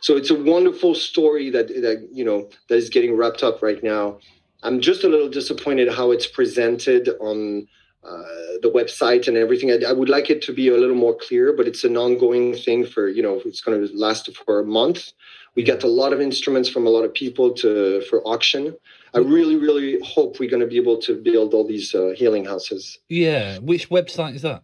So 0.00 0.16
it's 0.16 0.30
a 0.30 0.42
wonderful 0.42 0.94
story 0.94 1.50
that, 1.50 1.68
that, 1.68 2.08
you 2.10 2.24
know, 2.24 2.48
that 2.68 2.76
is 2.76 2.88
getting 2.88 3.14
wrapped 3.14 3.42
up 3.42 3.62
right 3.62 3.82
now. 3.82 4.18
I'm 4.62 4.80
just 4.80 5.04
a 5.04 5.08
little 5.08 5.28
disappointed 5.28 5.92
how 5.92 6.10
it's 6.10 6.26
presented 6.26 7.10
on 7.20 7.68
uh, 8.04 8.22
the 8.62 8.70
website 8.74 9.28
and 9.28 9.36
everything. 9.36 9.70
I, 9.70 9.90
I 9.90 9.92
would 9.92 10.08
like 10.08 10.30
it 10.30 10.40
to 10.42 10.52
be 10.52 10.68
a 10.68 10.76
little 10.76 10.96
more 10.96 11.16
clear, 11.20 11.52
but 11.52 11.66
it's 11.66 11.84
an 11.84 11.96
ongoing 11.96 12.54
thing 12.54 12.86
for 12.86 13.08
you 13.08 13.22
know 13.22 13.42
it's 13.44 13.60
going 13.60 13.86
to 13.86 13.92
last 13.94 14.34
for 14.36 14.60
a 14.60 14.64
month. 14.64 15.12
We 15.54 15.62
get 15.62 15.82
a 15.82 15.88
lot 15.88 16.12
of 16.12 16.20
instruments 16.20 16.68
from 16.68 16.86
a 16.86 16.90
lot 16.90 17.04
of 17.04 17.12
people 17.12 17.52
to 17.54 18.02
for 18.02 18.22
auction. 18.22 18.76
I 19.18 19.22
really, 19.36 19.56
really 19.56 19.98
hope 20.14 20.38
we're 20.38 20.50
going 20.54 20.60
to 20.60 20.66
be 20.74 20.76
able 20.84 20.98
to 21.08 21.12
build 21.28 21.54
all 21.54 21.66
these 21.66 21.94
uh, 21.94 22.12
healing 22.16 22.44
houses. 22.44 22.98
Yeah. 23.08 23.58
Which 23.58 23.88
website 23.90 24.34
is 24.36 24.42
that? 24.42 24.62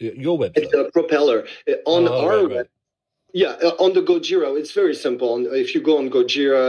Your 0.00 0.38
website. 0.38 0.58
It's 0.62 0.74
a 0.74 0.90
propeller 0.92 1.46
Uh, 1.68 1.72
on 1.86 2.08
Oh, 2.08 2.20
our 2.26 2.46
right, 2.46 2.56
right. 2.58 2.66
Yeah, 3.32 3.54
uh, 3.66 3.74
on 3.84 3.90
the 3.94 4.02
Gojira, 4.02 4.48
it's 4.60 4.72
very 4.72 4.94
simple. 4.94 5.30
If 5.64 5.74
you 5.74 5.80
go 5.80 5.98
on 5.98 6.08
Gojira 6.08 6.66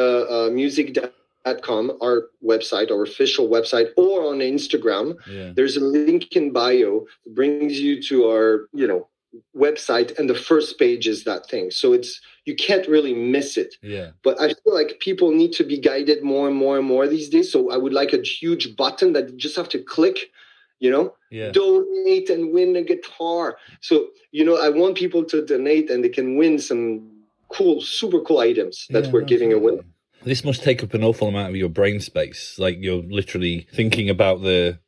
uh, 0.48 0.50
music.com, 0.52 1.84
our 2.02 2.18
website, 2.44 2.90
our 2.92 3.04
official 3.04 3.48
website, 3.50 3.90
or 3.98 4.16
on 4.32 4.40
Instagram, 4.40 5.16
Yeah. 5.30 5.52
there's 5.56 5.78
a 5.78 5.86
link 6.00 6.36
in 6.36 6.52
bio 6.52 7.06
that 7.24 7.36
brings 7.36 7.80
you 7.80 8.02
to 8.10 8.16
our, 8.32 8.68
you 8.74 8.88
know, 8.88 9.08
website, 9.56 10.18
and 10.18 10.30
the 10.30 10.36
first 10.36 10.78
page 10.80 11.08
is 11.08 11.24
that 11.24 11.48
thing. 11.50 11.72
So 11.72 11.94
it's 11.94 12.22
you 12.46 12.56
can't 12.56 12.88
really 12.88 13.14
miss 13.14 13.58
it. 13.58 13.76
Yeah. 13.82 14.12
But 14.24 14.40
I 14.40 14.50
feel 14.50 14.74
like 14.74 15.00
people 15.00 15.32
need 15.32 15.54
to 15.54 15.64
be 15.64 15.78
guided 15.80 16.24
more 16.24 16.48
and 16.48 16.56
more 16.56 16.78
and 16.78 16.86
more 16.88 17.08
these 17.08 17.30
days. 17.30 17.52
So 17.52 17.72
I 17.72 17.78
would 17.78 17.94
like 17.94 18.14
a 18.14 18.22
huge 18.22 18.76
button 18.76 19.14
that 19.14 19.30
you 19.30 19.36
just 19.38 19.56
have 19.56 19.70
to 19.70 19.80
click, 19.80 20.32
you 20.80 20.92
know, 20.92 21.16
Yeah. 21.32 21.52
donate 21.52 22.30
and 22.30 22.54
win 22.54 22.76
a 22.76 22.84
guitar. 22.84 23.58
So, 23.82 24.10
you 24.32 24.46
know, 24.46 24.58
I 24.58 24.70
want 24.70 24.96
people 24.96 25.24
to 25.26 25.44
donate 25.46 25.90
and 25.90 26.04
they 26.04 26.10
can 26.10 26.38
win 26.38 26.60
some 26.60 27.10
cool, 27.50 27.82
super 27.82 28.20
cool 28.20 28.40
items 28.40 28.86
that 28.92 29.06
Yeah, 29.06 29.12
we're 29.12 29.22
giving 29.22 29.52
away. 29.52 29.80
This 30.24 30.44
must 30.44 30.64
take 30.64 30.84
up 30.84 30.94
an 30.94 31.04
awful 31.04 31.28
amount 31.28 31.50
of 31.50 31.56
your 31.56 31.70
brain 31.70 32.00
space. 32.00 32.58
Like 32.60 32.78
you're 32.80 33.04
literally 33.04 33.68
thinking 33.74 34.10
about 34.10 34.42
the. 34.44 34.80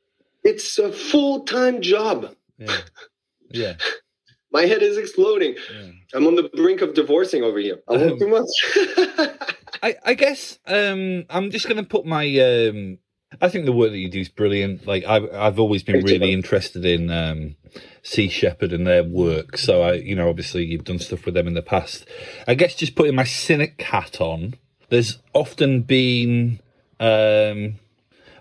It's 0.44 0.78
a 0.80 0.92
full 0.92 1.42
time 1.42 1.82
job. 1.82 2.36
Yeah. 2.60 2.78
Yeah. 3.50 3.76
My 4.52 4.64
head 4.64 4.82
is 4.82 4.98
exploding. 4.98 5.56
yeah. 5.56 5.90
I'm 6.14 6.26
on 6.26 6.36
the 6.36 6.50
brink 6.56 6.82
of 6.82 6.94
divorcing 6.94 7.44
over 7.44 7.60
here. 7.60 7.80
I 7.90 7.96
Um, 7.96 8.18
too 8.20 8.28
much. 8.28 8.48
I, 9.84 9.96
I 10.06 10.14
guess 10.14 10.58
um, 10.66 11.26
I'm 11.30 11.52
just 11.52 11.68
going 11.68 11.78
to 11.84 11.88
put 11.88 12.06
my. 12.06 12.26
Um, 12.40 13.00
I 13.42 13.50
think 13.50 13.66
the 13.66 13.74
work 13.74 13.92
that 13.92 13.98
you 13.98 14.10
do 14.10 14.22
is 14.22 14.30
brilliant. 14.30 14.88
Like 14.88 15.04
I've 15.04 15.30
I've 15.34 15.60
always 15.60 15.84
been 15.84 16.04
really 16.04 16.32
interested 16.32 16.86
in 16.86 17.12
um, 17.12 17.56
Sea 18.02 18.30
Shepherd 18.30 18.72
and 18.72 18.88
their 18.88 19.04
work. 19.04 19.58
So 19.58 19.82
I, 19.82 19.94
you 19.94 20.16
know, 20.16 20.30
obviously 20.30 20.66
you've 20.66 20.86
done 20.86 21.00
stuff 21.00 21.26
with 21.26 21.34
them 21.34 21.48
in 21.48 21.54
the 21.54 21.62
past. 21.62 22.08
I 22.48 22.56
guess 22.56 22.74
just 22.74 22.96
putting 22.96 23.16
my 23.16 23.26
cynic 23.26 23.82
hat 23.82 24.22
on. 24.22 24.56
There's 24.90 25.20
often 25.34 25.82
been. 25.82 26.62
Um, 27.00 27.76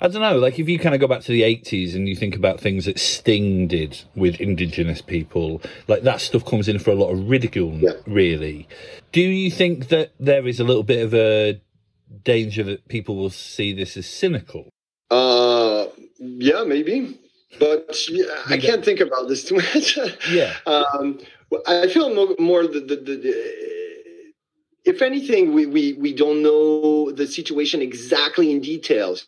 I 0.00 0.08
don't 0.08 0.20
know, 0.22 0.38
like 0.38 0.58
if 0.58 0.68
you 0.68 0.78
kind 0.78 0.94
of 0.94 1.00
go 1.00 1.06
back 1.06 1.22
to 1.22 1.32
the 1.32 1.42
80s 1.42 1.94
and 1.94 2.08
you 2.08 2.14
think 2.16 2.36
about 2.36 2.60
things 2.60 2.84
that 2.84 2.98
Sting 2.98 3.66
did 3.66 4.02
with 4.14 4.40
indigenous 4.40 5.00
people, 5.00 5.62
like 5.88 6.02
that 6.02 6.20
stuff 6.20 6.44
comes 6.44 6.68
in 6.68 6.78
for 6.78 6.90
a 6.90 6.94
lot 6.94 7.10
of 7.10 7.28
ridicule, 7.28 7.72
Yeah. 7.74 7.92
really. 8.06 8.68
Do 9.12 9.20
you 9.22 9.50
think 9.50 9.88
that 9.88 10.12
there 10.20 10.46
is 10.46 10.60
a 10.60 10.64
little 10.64 10.82
bit 10.82 11.02
of 11.02 11.14
a 11.14 11.60
danger 12.24 12.62
that 12.64 12.86
people 12.88 13.16
will 13.16 13.30
see 13.30 13.72
this 13.72 13.96
as 13.96 14.06
cynical? 14.06 14.68
uh, 15.10 15.86
yeah, 16.18 16.64
maybe. 16.64 17.18
But 17.58 17.96
yeah, 18.10 18.24
I 18.48 18.58
can't 18.58 18.84
think 18.84 19.00
about 19.00 19.28
this 19.28 19.44
too 19.44 19.56
much. 19.56 19.98
Yeah. 20.30 20.52
um, 20.66 21.20
I 21.66 21.86
feel 21.88 22.12
more, 22.14 22.34
more 22.38 22.66
the, 22.66 22.80
the, 22.80 22.96
the, 22.96 23.16
the 23.16 24.32
if 24.84 25.00
anything, 25.02 25.52
we, 25.54 25.64
we, 25.66 25.94
we 25.94 26.12
don't 26.12 26.42
know 26.42 27.10
the 27.12 27.26
situation 27.26 27.80
exactly 27.82 28.50
in 28.50 28.60
details. 28.60 29.26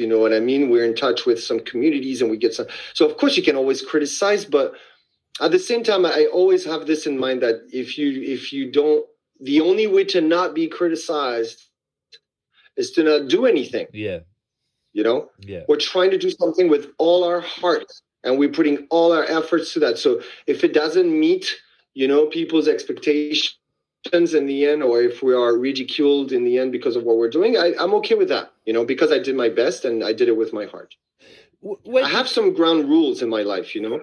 You 0.00 0.08
know 0.08 0.18
what 0.18 0.32
I 0.32 0.40
mean? 0.40 0.70
We're 0.70 0.84
in 0.84 0.96
touch 0.96 1.26
with 1.26 1.42
some 1.42 1.60
communities 1.60 2.22
and 2.22 2.30
we 2.30 2.36
get 2.38 2.54
some. 2.54 2.66
So, 2.94 3.08
of 3.08 3.16
course, 3.18 3.36
you 3.36 3.42
can 3.42 3.56
always 3.56 3.82
criticize, 3.82 4.44
but 4.44 4.74
at 5.40 5.50
the 5.52 5.58
same 5.58 5.82
time, 5.84 6.04
I 6.04 6.26
always 6.32 6.64
have 6.64 6.86
this 6.86 7.06
in 7.06 7.18
mind 7.18 7.42
that 7.42 7.56
if 7.72 7.96
you 7.98 8.08
if 8.36 8.52
you 8.52 8.70
don't, 8.72 9.06
the 9.40 9.60
only 9.60 9.86
way 9.86 10.04
to 10.04 10.20
not 10.20 10.54
be 10.54 10.66
criticized 10.68 11.58
is 12.76 12.90
to 12.92 13.02
not 13.04 13.28
do 13.28 13.46
anything. 13.46 13.86
Yeah. 13.92 14.20
You 14.92 15.04
know, 15.04 15.30
Yeah. 15.40 15.62
we're 15.68 15.76
trying 15.76 16.10
to 16.10 16.18
do 16.18 16.30
something 16.30 16.68
with 16.68 16.88
all 16.98 17.22
our 17.24 17.40
heart 17.40 17.84
and 18.24 18.38
we're 18.38 18.50
putting 18.50 18.86
all 18.90 19.12
our 19.12 19.24
efforts 19.24 19.72
to 19.72 19.80
that 19.80 19.98
so 19.98 20.20
if 20.46 20.64
it 20.64 20.72
doesn't 20.72 21.10
meet 21.26 21.46
you 21.94 22.06
know 22.08 22.26
people's 22.26 22.68
expectations 22.68 23.54
in 24.34 24.46
the 24.46 24.66
end 24.66 24.82
or 24.82 25.02
if 25.02 25.22
we 25.22 25.34
are 25.34 25.56
ridiculed 25.56 26.32
in 26.32 26.44
the 26.44 26.58
end 26.58 26.72
because 26.72 26.96
of 26.96 27.04
what 27.04 27.16
we're 27.16 27.30
doing 27.30 27.56
I, 27.56 27.72
i'm 27.78 27.94
okay 27.94 28.14
with 28.14 28.28
that 28.28 28.52
you 28.70 28.74
know 28.74 28.84
because 28.84 29.10
i 29.10 29.18
did 29.18 29.34
my 29.34 29.48
best 29.48 29.84
and 29.84 29.96
i 30.10 30.12
did 30.12 30.28
it 30.32 30.36
with 30.42 30.52
my 30.52 30.64
heart 30.72 30.94
Wh- 31.66 31.84
Where 31.92 32.04
i 32.04 32.08
have 32.18 32.28
some 32.28 32.48
ground 32.58 32.88
rules 32.94 33.20
in 33.24 33.28
my 33.28 33.42
life 33.54 33.74
you 33.74 33.80
know 33.86 33.98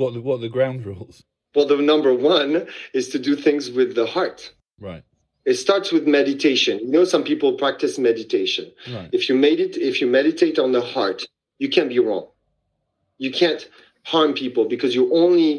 what 0.00 0.14
the, 0.14 0.20
what 0.26 0.36
are 0.36 0.44
the 0.48 0.54
ground 0.56 0.86
rules? 0.86 1.24
well 1.52 1.66
the 1.66 1.78
number 1.92 2.12
one 2.14 2.68
is 2.98 3.08
to 3.08 3.18
do 3.28 3.34
things 3.34 3.64
with 3.78 3.90
the 4.00 4.06
heart 4.16 4.40
Right. 4.88 5.02
it 5.52 5.54
starts 5.66 5.88
with 5.94 6.04
meditation 6.18 6.74
you 6.86 6.92
know 6.96 7.04
some 7.14 7.24
people 7.30 7.50
practice 7.64 7.94
meditation 8.10 8.66
Right. 8.96 9.10
if 9.18 9.22
you 9.28 9.34
made 9.48 9.58
it 9.66 9.72
if 9.90 9.94
you 10.00 10.06
meditate 10.20 10.56
on 10.64 10.70
the 10.76 10.84
heart 10.94 11.20
you 11.62 11.68
can't 11.74 11.90
be 11.96 12.00
wrong 12.06 12.26
you 13.24 13.30
can't 13.40 13.62
harm 14.12 14.30
people 14.42 14.64
because 14.74 14.92
you're 14.94 15.12
only 15.24 15.52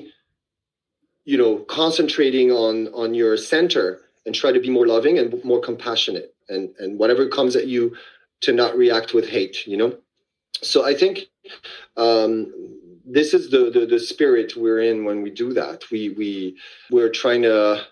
you 1.31 1.37
know 1.41 1.51
concentrating 1.81 2.47
on 2.65 2.75
on 3.01 3.09
your 3.21 3.35
center 3.53 3.85
and 4.25 4.33
try 4.41 4.51
to 4.57 4.61
be 4.65 4.71
more 4.77 4.87
loving 4.95 5.15
and 5.19 5.27
more 5.51 5.61
compassionate 5.69 6.29
and 6.53 6.63
and 6.81 6.89
whatever 7.01 7.23
comes 7.37 7.53
at 7.61 7.67
you 7.75 7.83
to 8.41 8.51
not 8.51 8.77
react 8.77 9.13
with 9.13 9.29
hate 9.29 9.65
you 9.67 9.77
know? 9.77 9.97
So 10.61 10.85
i 10.85 10.93
think 10.93 11.19
um 11.97 12.51
this 13.05 13.33
is 13.33 13.49
the, 13.51 13.69
the 13.69 13.85
the 13.85 13.99
spirit 13.99 14.55
we're 14.57 14.79
in 14.79 15.05
when 15.05 15.21
we 15.21 15.29
do 15.29 15.53
that. 15.53 15.89
We 15.91 16.09
we 16.09 16.57
we're 16.89 17.09
trying 17.09 17.43
to 17.43 17.85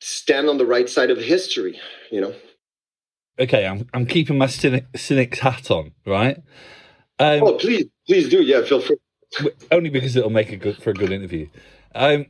stand 0.00 0.48
on 0.48 0.58
the 0.58 0.66
right 0.66 0.88
side 0.88 1.10
of 1.10 1.18
history 1.18 1.80
you 2.10 2.20
know? 2.20 2.34
Okay, 3.38 3.66
I'm 3.66 3.86
I'm 3.94 4.06
keeping 4.06 4.36
my 4.36 4.46
cynic, 4.46 4.86
cynic's 4.96 5.38
hat 5.38 5.70
on, 5.70 5.92
right? 6.04 6.38
Um, 7.20 7.42
oh 7.42 7.54
please 7.54 7.86
please 8.06 8.28
do. 8.28 8.42
Yeah 8.42 8.62
feel 8.64 8.80
free. 8.80 8.96
only 9.70 9.90
because 9.90 10.16
it'll 10.16 10.30
make 10.30 10.50
a 10.50 10.56
good 10.56 10.82
for 10.82 10.90
a 10.90 10.94
good 10.94 11.12
interview. 11.12 11.48
Um, 11.94 12.26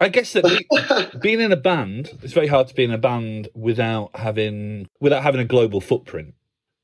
I 0.00 0.08
guess 0.08 0.32
that 0.34 0.44
be, 0.44 1.18
being 1.18 1.40
in 1.40 1.52
a 1.52 1.56
band, 1.56 2.18
it's 2.22 2.32
very 2.32 2.46
hard 2.46 2.68
to 2.68 2.74
be 2.74 2.84
in 2.84 2.92
a 2.92 2.98
band 2.98 3.48
without 3.54 4.10
having 4.14 4.88
without 5.00 5.22
having 5.22 5.40
a 5.40 5.44
global 5.44 5.80
footprint. 5.80 6.34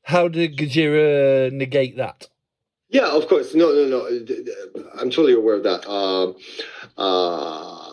How 0.02 0.28
did 0.28 0.56
Gojira 0.56 1.52
negate 1.52 1.96
that? 1.96 2.28
Yeah, 2.88 3.11
of 3.11 3.26
course. 3.28 3.54
No, 3.54 3.73
no, 3.73 3.87
no. 3.88 4.06
I'm 4.99 5.11
totally 5.11 5.32
aware 5.32 5.56
of 5.56 5.62
that. 5.64 5.88
Um, 5.88 6.37
uh, 6.96 7.90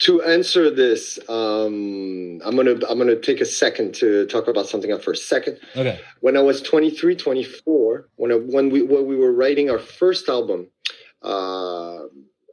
to 0.00 0.22
answer 0.22 0.68
this, 0.68 1.18
um, 1.28 2.40
I'm 2.44 2.56
gonna 2.56 2.80
I'm 2.88 2.98
gonna 2.98 3.20
take 3.20 3.40
a 3.40 3.44
second 3.44 3.94
to 3.96 4.26
talk 4.26 4.48
about 4.48 4.66
something 4.66 4.90
else 4.90 5.04
for 5.04 5.12
a 5.12 5.16
second. 5.16 5.58
Okay. 5.76 6.00
When 6.20 6.36
I 6.36 6.40
was 6.40 6.60
23, 6.60 7.14
24, 7.14 8.08
when 8.16 8.32
I, 8.32 8.34
when 8.34 8.70
we 8.70 8.82
when 8.82 9.06
we 9.06 9.16
were 9.16 9.32
writing 9.32 9.70
our 9.70 9.78
first 9.78 10.28
album, 10.28 10.68
uh, 11.22 12.00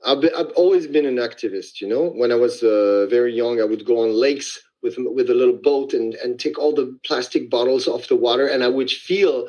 I've, 0.05 0.21
been, 0.21 0.31
I've 0.37 0.51
always 0.55 0.87
been 0.87 1.05
an 1.05 1.15
activist. 1.17 1.81
You 1.81 1.87
know, 1.87 2.09
when 2.09 2.31
I 2.31 2.35
was 2.35 2.63
uh, 2.63 3.07
very 3.09 3.33
young, 3.33 3.59
I 3.61 3.65
would 3.65 3.85
go 3.85 4.03
on 4.03 4.13
lakes 4.13 4.59
with 4.81 4.95
with 4.97 5.29
a 5.29 5.33
little 5.33 5.57
boat 5.61 5.93
and 5.93 6.15
and 6.15 6.39
take 6.39 6.57
all 6.57 6.73
the 6.73 6.97
plastic 7.05 7.49
bottles 7.49 7.87
off 7.87 8.07
the 8.07 8.15
water, 8.15 8.47
and 8.47 8.63
I 8.63 8.67
would 8.69 8.89
feel 8.89 9.47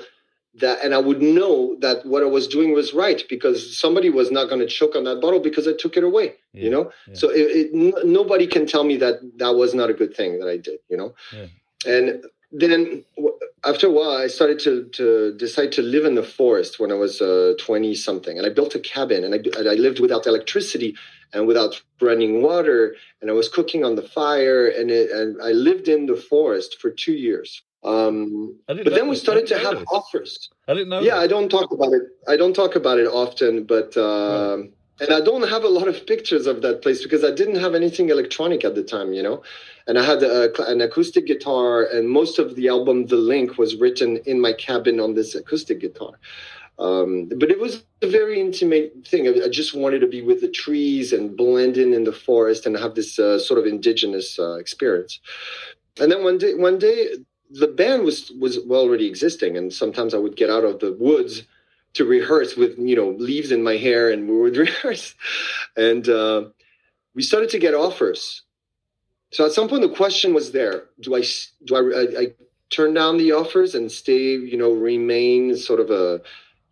that 0.55 0.79
and 0.83 0.95
i 0.95 0.99
would 0.99 1.23
know 1.23 1.77
that 1.81 2.05
what 2.05 2.25
i 2.25 2.27
was 2.27 2.49
doing 2.49 2.73
was 2.73 2.93
right 2.93 3.23
because 3.29 3.79
somebody 3.79 4.11
was 4.11 4.33
not 4.33 4.49
going 4.49 4.61
to 4.61 4.67
choke 4.67 4.97
on 4.97 5.05
that 5.05 5.21
bottle 5.21 5.39
because 5.39 5.69
i 5.69 5.73
took 5.79 5.97
it 5.97 6.03
away 6.03 6.35
Yeah, 6.53 6.65
you 6.65 6.71
know 6.71 6.91
yeah. 7.07 7.15
so 7.15 7.31
it, 7.31 7.47
it, 7.73 8.05
nobody 8.05 8.49
can 8.49 8.67
tell 8.67 8.83
me 8.83 8.97
that 8.97 9.21
that 9.37 9.55
was 9.55 9.75
not 9.75 9.91
a 9.91 9.95
good 9.95 10.13
thing 10.17 10.41
that 10.41 10.49
i 10.49 10.57
did 10.57 10.81
you 10.89 10.97
know 10.97 11.15
Yeah. 11.33 11.47
and 11.87 12.25
then 12.53 13.05
after 13.65 13.87
a 13.87 13.91
while 13.91 14.11
i 14.11 14.27
started 14.27 14.59
to, 14.59 14.85
to 14.93 15.35
decide 15.37 15.71
to 15.73 15.83
live 15.83 16.05
in 16.05 16.15
the 16.15 16.23
forest 16.23 16.81
when 16.81 16.91
i 16.91 16.95
was 16.95 17.21
uh, 17.21 17.55
20 17.59 17.95
something 17.95 18.39
and 18.39 18.47
i 18.47 18.51
built 18.51 18.75
a 18.75 18.81
cabin 18.81 19.25
and 19.25 19.35
I, 19.35 19.71
I 19.71 19.75
lived 19.75 20.01
without 20.01 20.27
electricity 20.27 20.97
and 21.33 21.47
without 21.47 21.81
running 22.01 22.43
water. 22.43 22.95
And 23.21 23.31
i 23.31 23.33
was 23.35 23.49
cooking 23.49 23.85
on 23.85 23.95
the 23.95 24.03
fire 24.03 24.67
and, 24.69 24.91
it, 24.91 25.11
and 25.11 25.41
i 25.43 25.53
lived 25.53 25.89
in 25.89 26.07
the 26.07 26.17
forest 26.17 26.81
for 26.81 26.91
two 26.91 27.13
years. 27.13 27.63
Um, 27.83 28.57
but 28.67 28.85
then 28.85 29.09
we 29.09 29.17
started 29.17 29.47
to 29.47 29.59
have 29.59 29.85
offers. 29.91 30.51
I 30.69 30.75
didn't 30.75 30.91
know. 30.91 31.01
yeah 31.01 31.17
this. 31.17 31.25
i 31.25 31.27
don't 31.27 31.49
talk 31.49 31.73
about 31.73 31.93
it. 31.93 32.03
I 32.29 32.37
don't 32.37 32.55
talk 32.55 32.77
about 32.77 32.99
it 32.99 33.07
often 33.07 33.65
but 33.65 33.97
um 33.97 34.73
and 35.01 35.13
i 35.13 35.21
don't 35.21 35.49
have 35.49 35.65
a 35.65 35.69
lot 35.69 35.89
of 35.89 36.07
pictures 36.07 36.47
of 36.47 36.63
that 36.63 36.83
place 36.83 37.03
because 37.03 37.25
i 37.25 37.31
didn't 37.31 37.61
have 37.61 37.75
anything 37.75 38.11
electronic 38.11 38.65
at 38.65 38.75
the 38.75 38.83
time 38.83 39.13
you 39.13 39.23
know? 39.23 39.43
And 39.87 39.99
i 39.99 40.05
had 40.05 40.23
a, 40.23 40.51
an 40.67 40.81
acoustic 40.81 41.27
guitar 41.27 41.85
and 41.85 42.09
most 42.09 42.39
of 42.39 42.55
the 42.57 42.69
album 42.69 43.07
the 43.07 43.17
link 43.17 43.59
was 43.59 43.77
written 43.77 44.19
in 44.19 44.41
my 44.41 44.53
cabin 44.53 45.01
on 45.01 45.15
this 45.15 45.35
acoustic 45.35 45.81
guitar. 45.81 46.13
Um, 46.81 47.29
but 47.37 47.51
it 47.51 47.61
was 47.61 47.85
a 48.01 48.09
very 48.09 48.41
intimate 48.41 49.07
thing. 49.07 49.29
I, 49.29 49.45
I 49.45 49.49
just 49.49 49.75
wanted 49.75 50.01
to 50.01 50.07
be 50.07 50.23
with 50.23 50.41
the 50.41 50.49
trees 50.49 51.13
and 51.13 51.37
blend 51.37 51.77
in 51.77 51.93
in 51.93 52.05
the 52.05 52.13
forest 52.13 52.65
and 52.65 52.77
have 52.77 52.95
this 52.95 53.19
uh, 53.19 53.39
sort 53.39 53.61
of 53.61 53.67
indigenous 53.67 54.39
uh, 54.39 54.55
experience. 54.55 55.21
And 56.01 56.11
then 56.11 56.25
one 56.25 56.39
day 56.39 56.55
one 56.55 56.79
day 56.79 57.09
the 57.51 57.69
band 57.69 58.05
was 58.05 58.33
was 58.41 58.57
already 58.57 59.07
existing, 59.07 59.59
and 59.59 59.71
sometimes 59.71 60.15
I 60.15 60.19
would 60.19 60.37
get 60.37 60.49
out 60.49 60.65
of 60.65 60.79
the 60.81 60.95
woods 60.95 61.43
to 61.95 62.05
rehearse 62.05 62.57
with 62.57 62.79
you 62.79 62.97
know 62.97 63.11
leaves 63.11 63.53
in 63.53 63.63
my 63.63 63.77
hair, 63.77 64.11
and 64.11 64.29
we 64.29 64.39
would 64.39 64.57
rehearse, 64.69 65.15
and 65.77 66.09
uh, 66.09 66.45
we 67.15 67.23
started 67.23 67.51
to 67.51 67.59
get 67.59 67.75
offers. 67.75 68.43
So 69.33 69.47
at 69.47 69.53
some 69.53 69.69
point, 69.69 69.83
the 69.83 69.89
question 69.95 70.35
was 70.35 70.53
there: 70.53 70.85
Do 71.01 71.17
I 71.17 71.23
do 71.65 71.77
I, 71.77 72.01
I, 72.01 72.23
I 72.23 72.27
turn 72.71 72.95
down 72.95 73.19
the 73.19 73.33
offers 73.33 73.75
and 73.75 73.91
stay, 73.91 74.37
you 74.37 74.57
know, 74.57 74.73
remain 74.73 75.57
sort 75.57 75.81
of 75.81 75.91
a 75.91 76.21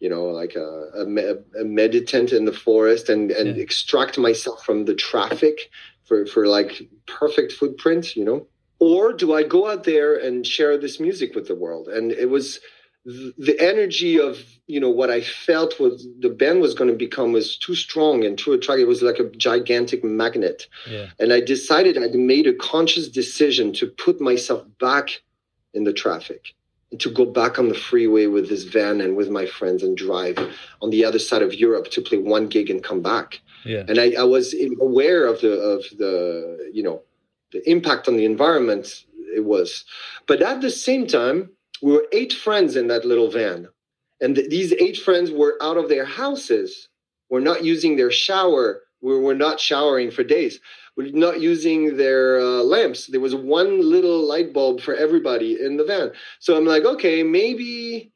you 0.01 0.09
know, 0.09 0.27
like 0.27 0.55
a, 0.55 0.91
a, 0.95 1.61
a 1.61 1.65
meditant 1.65 2.33
in 2.33 2.45
the 2.45 2.53
forest 2.53 3.09
and, 3.09 3.31
and 3.33 3.57
Yeah. 3.57 3.63
extract 3.63 4.19
myself 4.19 4.65
from 4.65 4.85
the 4.85 4.95
traffic 4.95 5.71
for, 6.05 6.25
for 6.27 6.47
like 6.47 6.89
perfect 7.07 7.53
footprint, 7.53 8.15
you 8.17 8.25
know? 8.25 8.47
Or 8.79 9.13
do 9.13 9.35
I 9.35 9.43
go 9.43 9.69
out 9.69 9.85
there 9.85 10.15
and 10.17 10.47
share 10.47 10.79
this 10.79 11.01
music 11.01 11.35
with 11.35 11.49
the 11.49 11.57
world? 11.57 11.89
And 11.89 12.13
it 12.13 12.31
was 12.31 12.61
the 13.05 13.57
energy 13.59 14.19
of, 14.21 14.39
you 14.67 14.79
know, 14.81 14.91
what 14.91 15.11
I 15.11 15.23
felt 15.23 15.81
was 15.81 16.07
the 16.21 16.29
band 16.29 16.61
was 16.61 16.75
going 16.75 16.91
to 16.91 16.97
become 16.97 17.33
was 17.33 17.57
too 17.57 17.75
strong 17.75 18.25
and 18.25 18.37
too 18.37 18.53
attractive. 18.53 18.87
It 18.87 18.89
was 18.89 19.03
like 19.03 19.19
a 19.19 19.31
gigantic 19.31 20.05
magnet. 20.05 20.67
Yeah. 20.89 21.07
And 21.19 21.33
I 21.33 21.41
decided 21.41 21.97
I'd 21.97 22.15
made 22.15 22.47
a 22.47 22.55
conscious 22.55 23.09
decision 23.09 23.73
to 23.75 23.87
put 23.87 24.21
myself 24.21 24.67
back 24.79 25.23
in 25.73 25.85
the 25.85 25.93
traffic 25.93 26.55
and 26.91 27.01
to 27.01 27.11
go 27.11 27.25
back 27.25 27.59
on 27.59 27.69
the 27.69 27.75
freeway 27.75 28.27
with 28.27 28.49
this 28.49 28.65
van 28.65 29.01
and 29.01 29.17
with 29.17 29.31
my 29.31 29.47
friends 29.47 29.83
and 29.83 29.97
drive 29.97 30.39
on 30.83 30.91
the 30.91 31.05
other 31.05 31.19
side 31.19 31.43
of 31.43 31.55
Europe 31.55 31.91
to 31.91 32.03
play 32.03 32.19
one 32.19 32.47
gig 32.49 32.69
and 32.69 32.83
come 32.83 33.01
back. 33.01 33.41
Yeah. 33.65 33.85
And 33.89 33.99
I, 33.99 34.13
I 34.19 34.25
was 34.25 34.55
aware 34.81 35.27
of 35.27 35.41
the 35.41 35.53
of 35.53 35.85
the 35.99 36.71
you 36.73 36.83
know 36.83 37.03
the 37.53 37.69
impact 37.71 38.09
on 38.09 38.17
the 38.17 38.25
environment 38.25 39.05
it 39.35 39.45
was. 39.45 39.85
But 40.27 40.43
at 40.43 40.61
the 40.61 40.71
same 40.71 41.07
time, 41.07 41.51
we 41.83 41.93
were 41.93 42.07
eight 42.13 42.33
friends 42.33 42.77
in 42.77 42.89
that 42.89 43.05
little 43.05 43.31
van. 43.31 43.69
And 44.21 44.35
th- 44.35 44.51
these 44.51 44.73
eight 44.73 44.97
friends 44.97 45.31
were 45.31 45.57
out 45.63 45.77
of 45.77 45.89
their 45.89 46.05
houses. 46.05 46.89
We're 47.31 47.41
not 47.41 47.65
using 47.65 47.97
their 47.97 48.11
shower. 48.11 48.83
We 49.01 49.19
were 49.19 49.35
not 49.35 49.61
showering 49.61 50.11
for 50.11 50.25
days. 50.25 50.61
We're 50.97 51.13
not 51.13 51.41
using 51.41 51.97
their 51.97 52.41
uh, 52.41 52.63
lamps. 52.63 53.07
There 53.07 53.21
was 53.21 53.35
one 53.35 53.81
little 53.89 54.21
light 54.27 54.53
bulb 54.53 54.81
for 54.81 54.95
everybody 54.95 55.61
in 55.61 55.77
the 55.77 55.85
van. 55.85 56.11
So 56.41 56.57
I'm 56.57 56.65
like, 56.65 56.85
okay, 56.85 57.23
maybe 57.23 58.13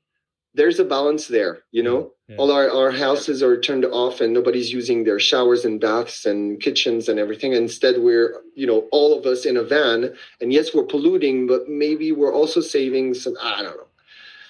there's 0.55 0.79
a 0.79 0.85
balance 0.85 1.29
there, 1.29 1.61
you 1.71 1.83
know? 1.83 2.13
Yeah. 2.29 2.37
All 2.37 2.53
our, 2.53 2.71
our 2.71 2.91
houses 2.91 3.43
are 3.43 3.61
turned 3.61 3.85
off 3.85 4.21
and 4.21 4.33
nobody's 4.33 4.73
using 4.73 5.05
their 5.05 5.19
showers 5.19 5.65
and 5.65 5.81
baths 5.81 6.27
and 6.27 6.61
kitchens 6.61 7.09
and 7.09 7.19
everything. 7.19 7.53
Instead, 7.53 7.97
we're, 7.99 8.43
you 8.55 8.67
know, 8.67 8.89
all 8.93 9.19
of 9.19 9.27
us 9.27 9.45
in 9.45 9.57
a 9.57 9.63
van. 9.63 10.15
And 10.41 10.53
yes, 10.53 10.75
we're 10.75 10.85
polluting, 10.85 11.47
but 11.47 11.69
maybe 11.69 12.13
we're 12.13 12.35
also 12.35 12.61
saving 12.61 13.15
some, 13.15 13.35
I 13.43 13.63
don't 13.63 13.77
know. 13.77 13.87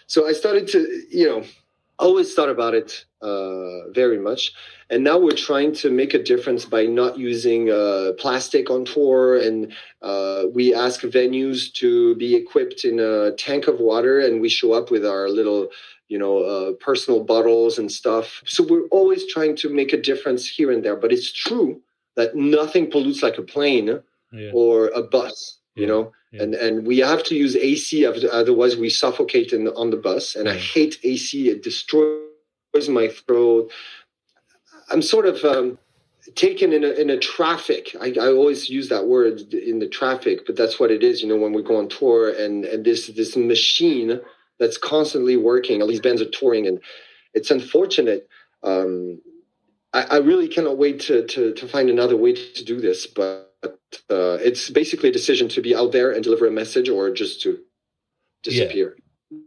So 0.06 0.26
I 0.26 0.32
started 0.32 0.68
to, 0.68 0.80
you 1.10 1.26
know, 1.26 1.44
always 1.98 2.34
thought 2.34 2.48
about 2.48 2.74
it 2.74 3.04
uh, 3.22 3.88
very 3.90 4.18
much. 4.18 4.52
And 4.90 5.04
now 5.04 5.18
we're 5.18 5.36
trying 5.36 5.72
to 5.76 5.90
make 5.90 6.12
a 6.14 6.22
difference 6.22 6.64
by 6.64 6.86
not 6.86 7.18
using 7.18 7.70
uh, 7.70 8.12
plastic 8.18 8.70
on 8.70 8.84
tour. 8.84 9.38
And 9.38 9.72
uh, 10.02 10.44
we 10.52 10.74
ask 10.74 11.00
venues 11.02 11.72
to 11.74 12.14
be 12.16 12.34
equipped 12.34 12.84
in 12.84 12.98
a 13.00 13.32
tank 13.32 13.68
of 13.68 13.80
water, 13.80 14.20
and 14.20 14.40
we 14.40 14.48
show 14.48 14.72
up 14.72 14.90
with 14.90 15.06
our 15.06 15.28
little, 15.28 15.68
you 16.08 16.18
know, 16.18 16.38
uh, 16.38 16.72
personal 16.74 17.24
bottles 17.24 17.78
and 17.78 17.90
stuff. 17.90 18.42
So 18.44 18.64
we're 18.64 18.86
always 18.88 19.26
trying 19.32 19.56
to 19.56 19.68
make 19.68 19.92
a 19.92 20.00
difference 20.00 20.46
here 20.48 20.70
and 20.70 20.84
there. 20.84 20.96
But 20.96 21.12
it's 21.12 21.32
true 21.32 21.80
that 22.16 22.34
nothing 22.34 22.90
pollutes 22.90 23.22
like 23.22 23.38
a 23.38 23.42
plane 23.42 24.00
Yeah. 24.32 24.50
or 24.52 24.88
a 24.88 25.02
bus. 25.02 25.58
You 25.74 25.82
Yeah. 25.82 25.88
know, 25.88 26.12
Yeah. 26.32 26.42
and 26.42 26.54
and 26.54 26.86
we 26.86 26.98
have 26.98 27.22
to 27.24 27.34
use 27.34 27.54
AC, 27.56 28.06
otherwise 28.06 28.76
we 28.76 28.88
suffocate 28.88 29.52
in, 29.52 29.68
on 29.68 29.90
the 29.90 29.96
bus. 29.96 30.34
And 30.34 30.48
I 30.48 30.56
hate 30.56 30.98
AC; 31.04 31.48
it 31.48 31.62
destroys 31.62 32.88
my 32.88 33.08
throat. 33.08 33.70
I'm 34.90 35.02
sort 35.02 35.26
of 35.26 35.44
um, 35.44 35.78
taken 36.34 36.72
in 36.72 36.84
a, 36.84 36.90
in 36.90 37.10
a 37.10 37.18
traffic. 37.18 37.94
I, 38.00 38.14
I 38.20 38.28
always 38.28 38.70
use 38.70 38.88
that 38.88 39.06
word 39.06 39.52
in 39.52 39.78
the 39.78 39.88
traffic, 39.88 40.46
but 40.46 40.56
that's 40.56 40.80
what 40.80 40.90
it 40.90 41.02
is. 41.02 41.22
You 41.22 41.28
know, 41.28 41.36
when 41.36 41.52
we 41.52 41.62
go 41.62 41.76
on 41.76 41.88
tour 41.88 42.30
and 42.30 42.64
and 42.64 42.84
this 42.84 43.08
this 43.08 43.36
machine 43.36 44.20
that's 44.58 44.78
constantly 44.78 45.36
working. 45.36 45.82
All 45.82 45.88
these 45.88 46.00
bands 46.00 46.22
are 46.22 46.30
touring, 46.30 46.66
and 46.66 46.80
it's 47.34 47.50
unfortunate. 47.50 48.28
Um, 48.62 49.20
I, 49.92 50.02
I 50.02 50.16
really 50.18 50.48
cannot 50.48 50.78
wait 50.78 51.00
to, 51.00 51.26
to 51.26 51.52
to 51.54 51.68
find 51.68 51.90
another 51.90 52.16
way 52.16 52.32
to 52.32 52.64
do 52.64 52.80
this, 52.80 53.06
but 53.06 53.51
uh, 53.64 54.38
it's 54.40 54.70
basically 54.70 55.08
a 55.08 55.12
decision 55.12 55.48
to 55.48 55.60
be 55.60 55.74
out 55.74 55.92
there 55.92 56.10
and 56.10 56.22
deliver 56.24 56.46
a 56.46 56.50
message, 56.50 56.88
or 56.88 57.10
just 57.10 57.42
to 57.42 57.58
disappear. 58.42 58.96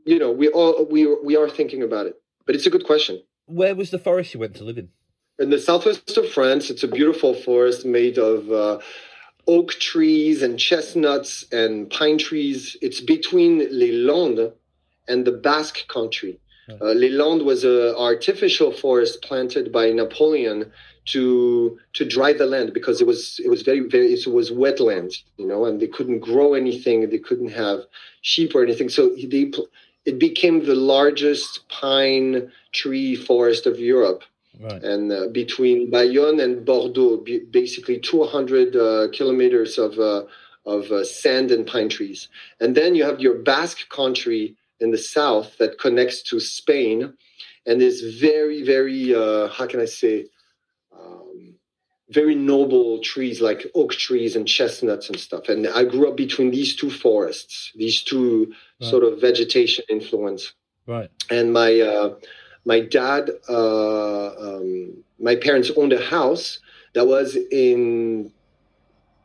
You 0.06 0.20
know, 0.20 0.32
we 0.32 0.50
all 0.50 0.86
we 0.86 1.08
we 1.24 1.36
are 1.36 1.50
thinking 1.50 1.84
about 1.84 2.08
it, 2.08 2.22
but 2.46 2.56
it's 2.56 2.66
a 2.66 2.70
good 2.70 2.86
question 2.86 3.22
Where 3.46 3.76
was 3.76 3.92
the 3.92 4.00
forest 4.00 4.34
you 4.34 4.40
went 4.40 4.56
to 4.56 4.64
live 4.64 4.78
in? 4.78 4.90
in 5.40 5.50
the 5.50 5.60
southwest 5.60 6.18
of 6.18 6.30
France. 6.30 6.70
It's 6.70 6.84
a 6.84 6.88
beautiful 6.88 7.34
forest 7.34 7.86
made 7.86 8.18
of 8.18 8.52
uh, 8.52 8.80
oak 9.48 9.72
trees 9.74 10.42
and 10.42 10.60
chestnuts 10.60 11.46
and 11.52 11.90
pine 11.90 12.18
trees. 12.18 12.78
It's 12.82 13.02
between 13.02 13.60
Les 13.72 13.92
Landes 13.92 14.54
and 15.08 15.26
the 15.26 15.32
Basque 15.32 15.88
country. 15.88 16.40
Uh, 16.70 16.94
Les 16.94 17.10
Landes 17.10 17.44
was 17.44 17.64
an 17.64 17.94
artificial 17.96 18.72
forest 18.72 19.22
planted 19.22 19.72
by 19.72 19.92
Napoleon 19.92 20.72
to 21.06 21.78
to 21.94 22.04
dry 22.04 22.34
the 22.34 22.48
land 22.48 22.74
because 22.74 23.00
it 23.02 23.08
was 23.08 23.40
it 23.44 23.50
was 23.50 23.62
very 23.62 23.82
very 23.82 24.08
it 24.14 24.28
was 24.28 24.52
wetland, 24.52 25.14
you 25.38 25.48
know, 25.48 25.66
and 25.66 25.80
they 25.80 25.88
couldn't 25.88 26.20
grow 26.20 26.54
anything. 26.54 27.10
They 27.10 27.20
couldn't 27.20 27.52
have 27.52 27.82
sheep 28.22 28.56
or 28.56 28.64
anything. 28.64 28.90
So 28.90 29.10
they, 29.10 29.52
it 30.06 30.18
became 30.20 30.66
the 30.66 30.76
largest 30.76 31.68
pine 31.70 32.52
tree 32.72 33.16
forest 33.16 33.66
of 33.68 33.80
Europe 33.80 34.24
Right. 34.60 34.82
and 34.84 35.12
uh, 35.12 35.28
between 35.34 35.90
Bayonne 35.90 36.40
and 36.40 36.66
Bordeaux, 36.66 37.26
basically 37.52 38.00
200 38.00 38.76
uh, 38.76 39.08
kilometers 39.12 39.78
of 39.78 40.00
uh, 40.00 40.24
of 40.66 40.92
uh, 40.92 41.04
sand 41.04 41.52
and 41.52 41.68
pine 41.68 41.90
trees. 41.90 42.30
And 42.60 42.74
then 42.76 42.96
you 42.96 43.04
have 43.04 43.20
your 43.20 43.36
Basque 43.36 43.90
country 43.90 44.56
in 44.80 44.92
the 44.92 44.98
south 44.98 45.58
that 45.58 45.80
connects 45.80 46.22
to 46.24 46.40
Spain, 46.40 47.14
and 47.66 47.82
is 47.82 48.20
very, 48.20 48.64
very 48.64 49.16
uh, 49.16 49.48
how 49.50 49.68
can 49.68 49.80
I 49.80 49.86
say, 49.86 50.26
um, 50.98 51.56
very 52.10 52.36
noble 52.36 53.00
trees 53.00 53.42
like 53.42 53.66
oak 53.74 53.94
trees 53.94 54.36
and 54.36 54.48
chestnuts 54.48 55.10
and 55.10 55.20
stuff. 55.20 55.50
And 55.50 55.68
I 55.68 55.84
grew 55.84 56.08
up 56.10 56.16
between 56.18 56.52
these 56.52 56.76
two 56.76 56.92
forests, 56.92 57.72
these 57.76 58.02
two 58.04 58.54
Right. 58.82 58.90
sort 58.90 59.04
of 59.04 59.22
vegetation 59.22 59.86
influence 59.90 60.54
Right. 60.88 61.10
and 61.32 61.52
my 61.54 61.80
uh, 61.80 62.16
my 62.66 62.80
dad 62.80 63.32
uh, 63.50 64.28
um, 64.36 65.04
my 65.20 65.36
parents 65.36 65.72
owned 65.78 65.94
a 65.94 66.04
house 66.04 66.60
that 66.94 67.08
was 67.08 67.38
in 67.52 68.32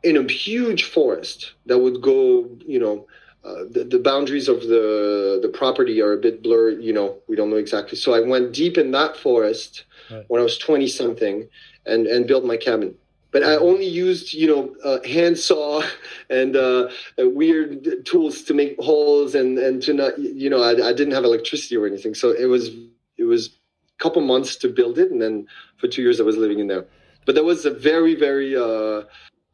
in 0.03 0.17
a 0.17 0.23
huge 0.31 0.83
forest 0.85 1.53
that 1.65 1.77
would 1.77 2.01
go 2.01 2.49
you 2.65 2.79
know 2.79 3.05
uh, 3.43 3.63
the, 3.71 3.83
the 3.83 3.99
boundaries 3.99 4.47
of 4.47 4.61
the 4.61 5.39
the 5.41 5.49
property 5.49 5.99
are 6.01 6.13
a 6.13 6.17
bit 6.17 6.43
blurred 6.43 6.81
you 6.83 6.93
know 6.93 7.17
we 7.27 7.35
don't 7.35 7.49
know 7.49 7.57
exactly. 7.57 7.97
So 7.97 8.13
i 8.13 8.19
went 8.19 8.53
deep 8.53 8.77
in 8.77 8.91
that 8.91 9.17
forest 9.17 9.85
Right. 10.11 10.25
when 10.27 10.41
i 10.41 10.43
was 10.43 10.57
20 10.57 10.87
something 10.87 11.47
and 11.85 12.05
and 12.05 12.27
built 12.27 12.43
my 12.45 12.57
cabin. 12.57 12.95
But 13.31 13.43
i 13.43 13.55
only 13.55 13.85
used 13.85 14.33
you 14.33 14.47
know 14.47 14.75
uh, 14.83 14.99
hand 15.07 15.37
saw 15.37 15.83
and 16.29 16.55
uh, 16.55 16.89
uh, 17.19 17.29
weird 17.29 18.05
tools 18.05 18.43
to 18.43 18.53
make 18.53 18.75
holes 18.79 19.33
and 19.35 19.57
and 19.57 19.81
to 19.83 19.93
not 19.93 20.19
you 20.19 20.49
know 20.49 20.61
I, 20.61 20.71
I 20.89 20.93
didn't 20.93 21.13
have 21.13 21.23
electricity 21.23 21.77
or 21.77 21.87
anything. 21.87 22.13
So 22.13 22.31
it 22.31 22.45
was 22.45 22.69
it 23.17 23.23
was 23.23 23.47
a 23.47 24.03
couple 24.03 24.21
months 24.21 24.55
to 24.57 24.67
build 24.67 24.99
it 24.99 25.11
and 25.11 25.21
then 25.21 25.47
for 25.77 25.87
two 25.87 26.01
years 26.01 26.19
i 26.19 26.23
was 26.23 26.37
living 26.37 26.59
in 26.59 26.67
there. 26.67 26.85
But 27.25 27.35
that 27.35 27.45
was 27.45 27.65
a 27.65 27.71
very 27.71 28.15
very 28.15 28.55
uh, 28.55 29.03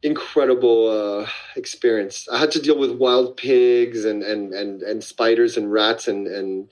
incredible 0.02 0.88
uh, 0.88 1.26
experience 1.56 2.28
i 2.32 2.38
had 2.38 2.50
to 2.52 2.60
deal 2.60 2.78
with 2.78 2.92
wild 2.92 3.36
pigs 3.36 4.04
and 4.04 4.22
and 4.22 4.52
and, 4.54 4.82
and 4.82 5.02
spiders 5.02 5.56
and 5.56 5.72
rats 5.72 6.06
and 6.08 6.26
and 6.28 6.68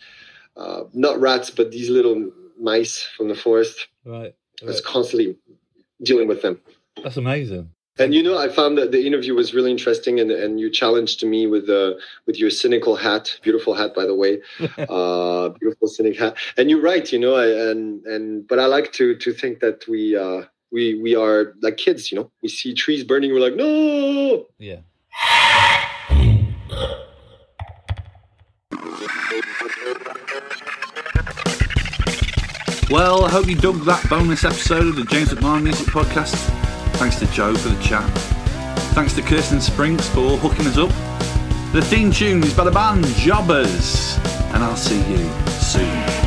uh, 0.57 0.85
not 0.93 1.21
rats 1.21 1.51
but 1.51 1.71
these 1.71 1.91
little 1.91 2.31
mice 2.61 3.03
from 3.17 3.29
the 3.29 3.35
forest 3.35 3.89
Right. 4.05 4.35
i 4.63 4.67
was 4.67 4.81
constantly 4.81 5.37
dealing 6.03 6.29
with 6.29 6.41
them 6.43 6.61
That's 7.03 7.17
amazing. 7.17 7.71
and 7.99 8.15
you 8.15 8.23
know, 8.23 8.37
I 8.39 8.49
found 8.49 8.77
that 8.79 8.91
the 8.93 9.03
interview 9.07 9.35
was 9.35 9.55
really 9.57 9.71
interesting, 9.71 10.21
and, 10.21 10.31
and 10.31 10.61
you 10.61 10.69
challenged 10.71 11.21
me 11.33 11.41
with 11.55 11.67
uh, 11.69 11.93
with 12.27 12.37
your 12.43 12.51
cynical 12.51 12.95
hat, 13.07 13.25
beautiful 13.47 13.73
hat, 13.81 13.91
by 14.01 14.05
the 14.11 14.15
way, 14.23 14.33
uh, 14.97 15.49
beautiful 15.61 15.89
cynic 15.89 16.15
hat. 16.23 16.37
And 16.59 16.65
you're 16.71 16.83
right, 16.93 17.07
you 17.13 17.19
know, 17.25 17.35
I, 17.45 17.47
and 17.71 18.05
and 18.13 18.25
but 18.51 18.59
I 18.65 18.67
like 18.77 18.89
to 18.99 19.07
to 19.25 19.31
think 19.41 19.61
that 19.65 19.79
we 19.89 20.01
uh, 20.15 20.41
we 20.77 21.01
we 21.01 21.17
are 21.17 21.55
like 21.63 21.79
kids, 21.79 22.13
you 22.13 22.19
know, 22.19 22.31
we 22.43 22.51
see 22.51 22.75
trees 22.75 23.03
burning, 23.03 23.33
we're 23.33 23.41
like, 23.41 23.57
no, 23.57 24.47
Yeah. 24.59 24.81
Well, 32.91 33.25
I 33.25 33.31
hope 33.31 33.47
you 33.49 33.57
dug 33.57 33.77
that 33.87 34.07
bonus 34.09 34.45
episode 34.45 34.87
of 34.87 34.97
the 34.97 35.05
James 35.05 35.31
McMahon 35.31 35.63
Music 35.63 35.87
Podcast. 35.87 36.35
Thanks 36.99 37.19
to 37.21 37.27
Joe 37.33 37.55
for 37.55 37.71
the 37.71 37.83
chat. 37.83 38.09
Thanks 38.95 39.15
to 39.15 39.23
Kirsten 39.23 39.61
Sprinks 39.61 40.09
for 40.11 40.37
hooking 40.37 40.67
us 40.67 40.77
up. 40.77 40.91
The 41.73 41.83
theme 41.83 42.13
tune 42.13 42.45
is 42.45 42.55
by 42.55 42.65
the 42.65 42.71
band 42.71 43.05
Jobbers. 43.17 44.19
And 44.53 44.63
I'll 44.63 44.77
see 44.77 44.99
you 45.11 45.29
soon. 45.59 46.26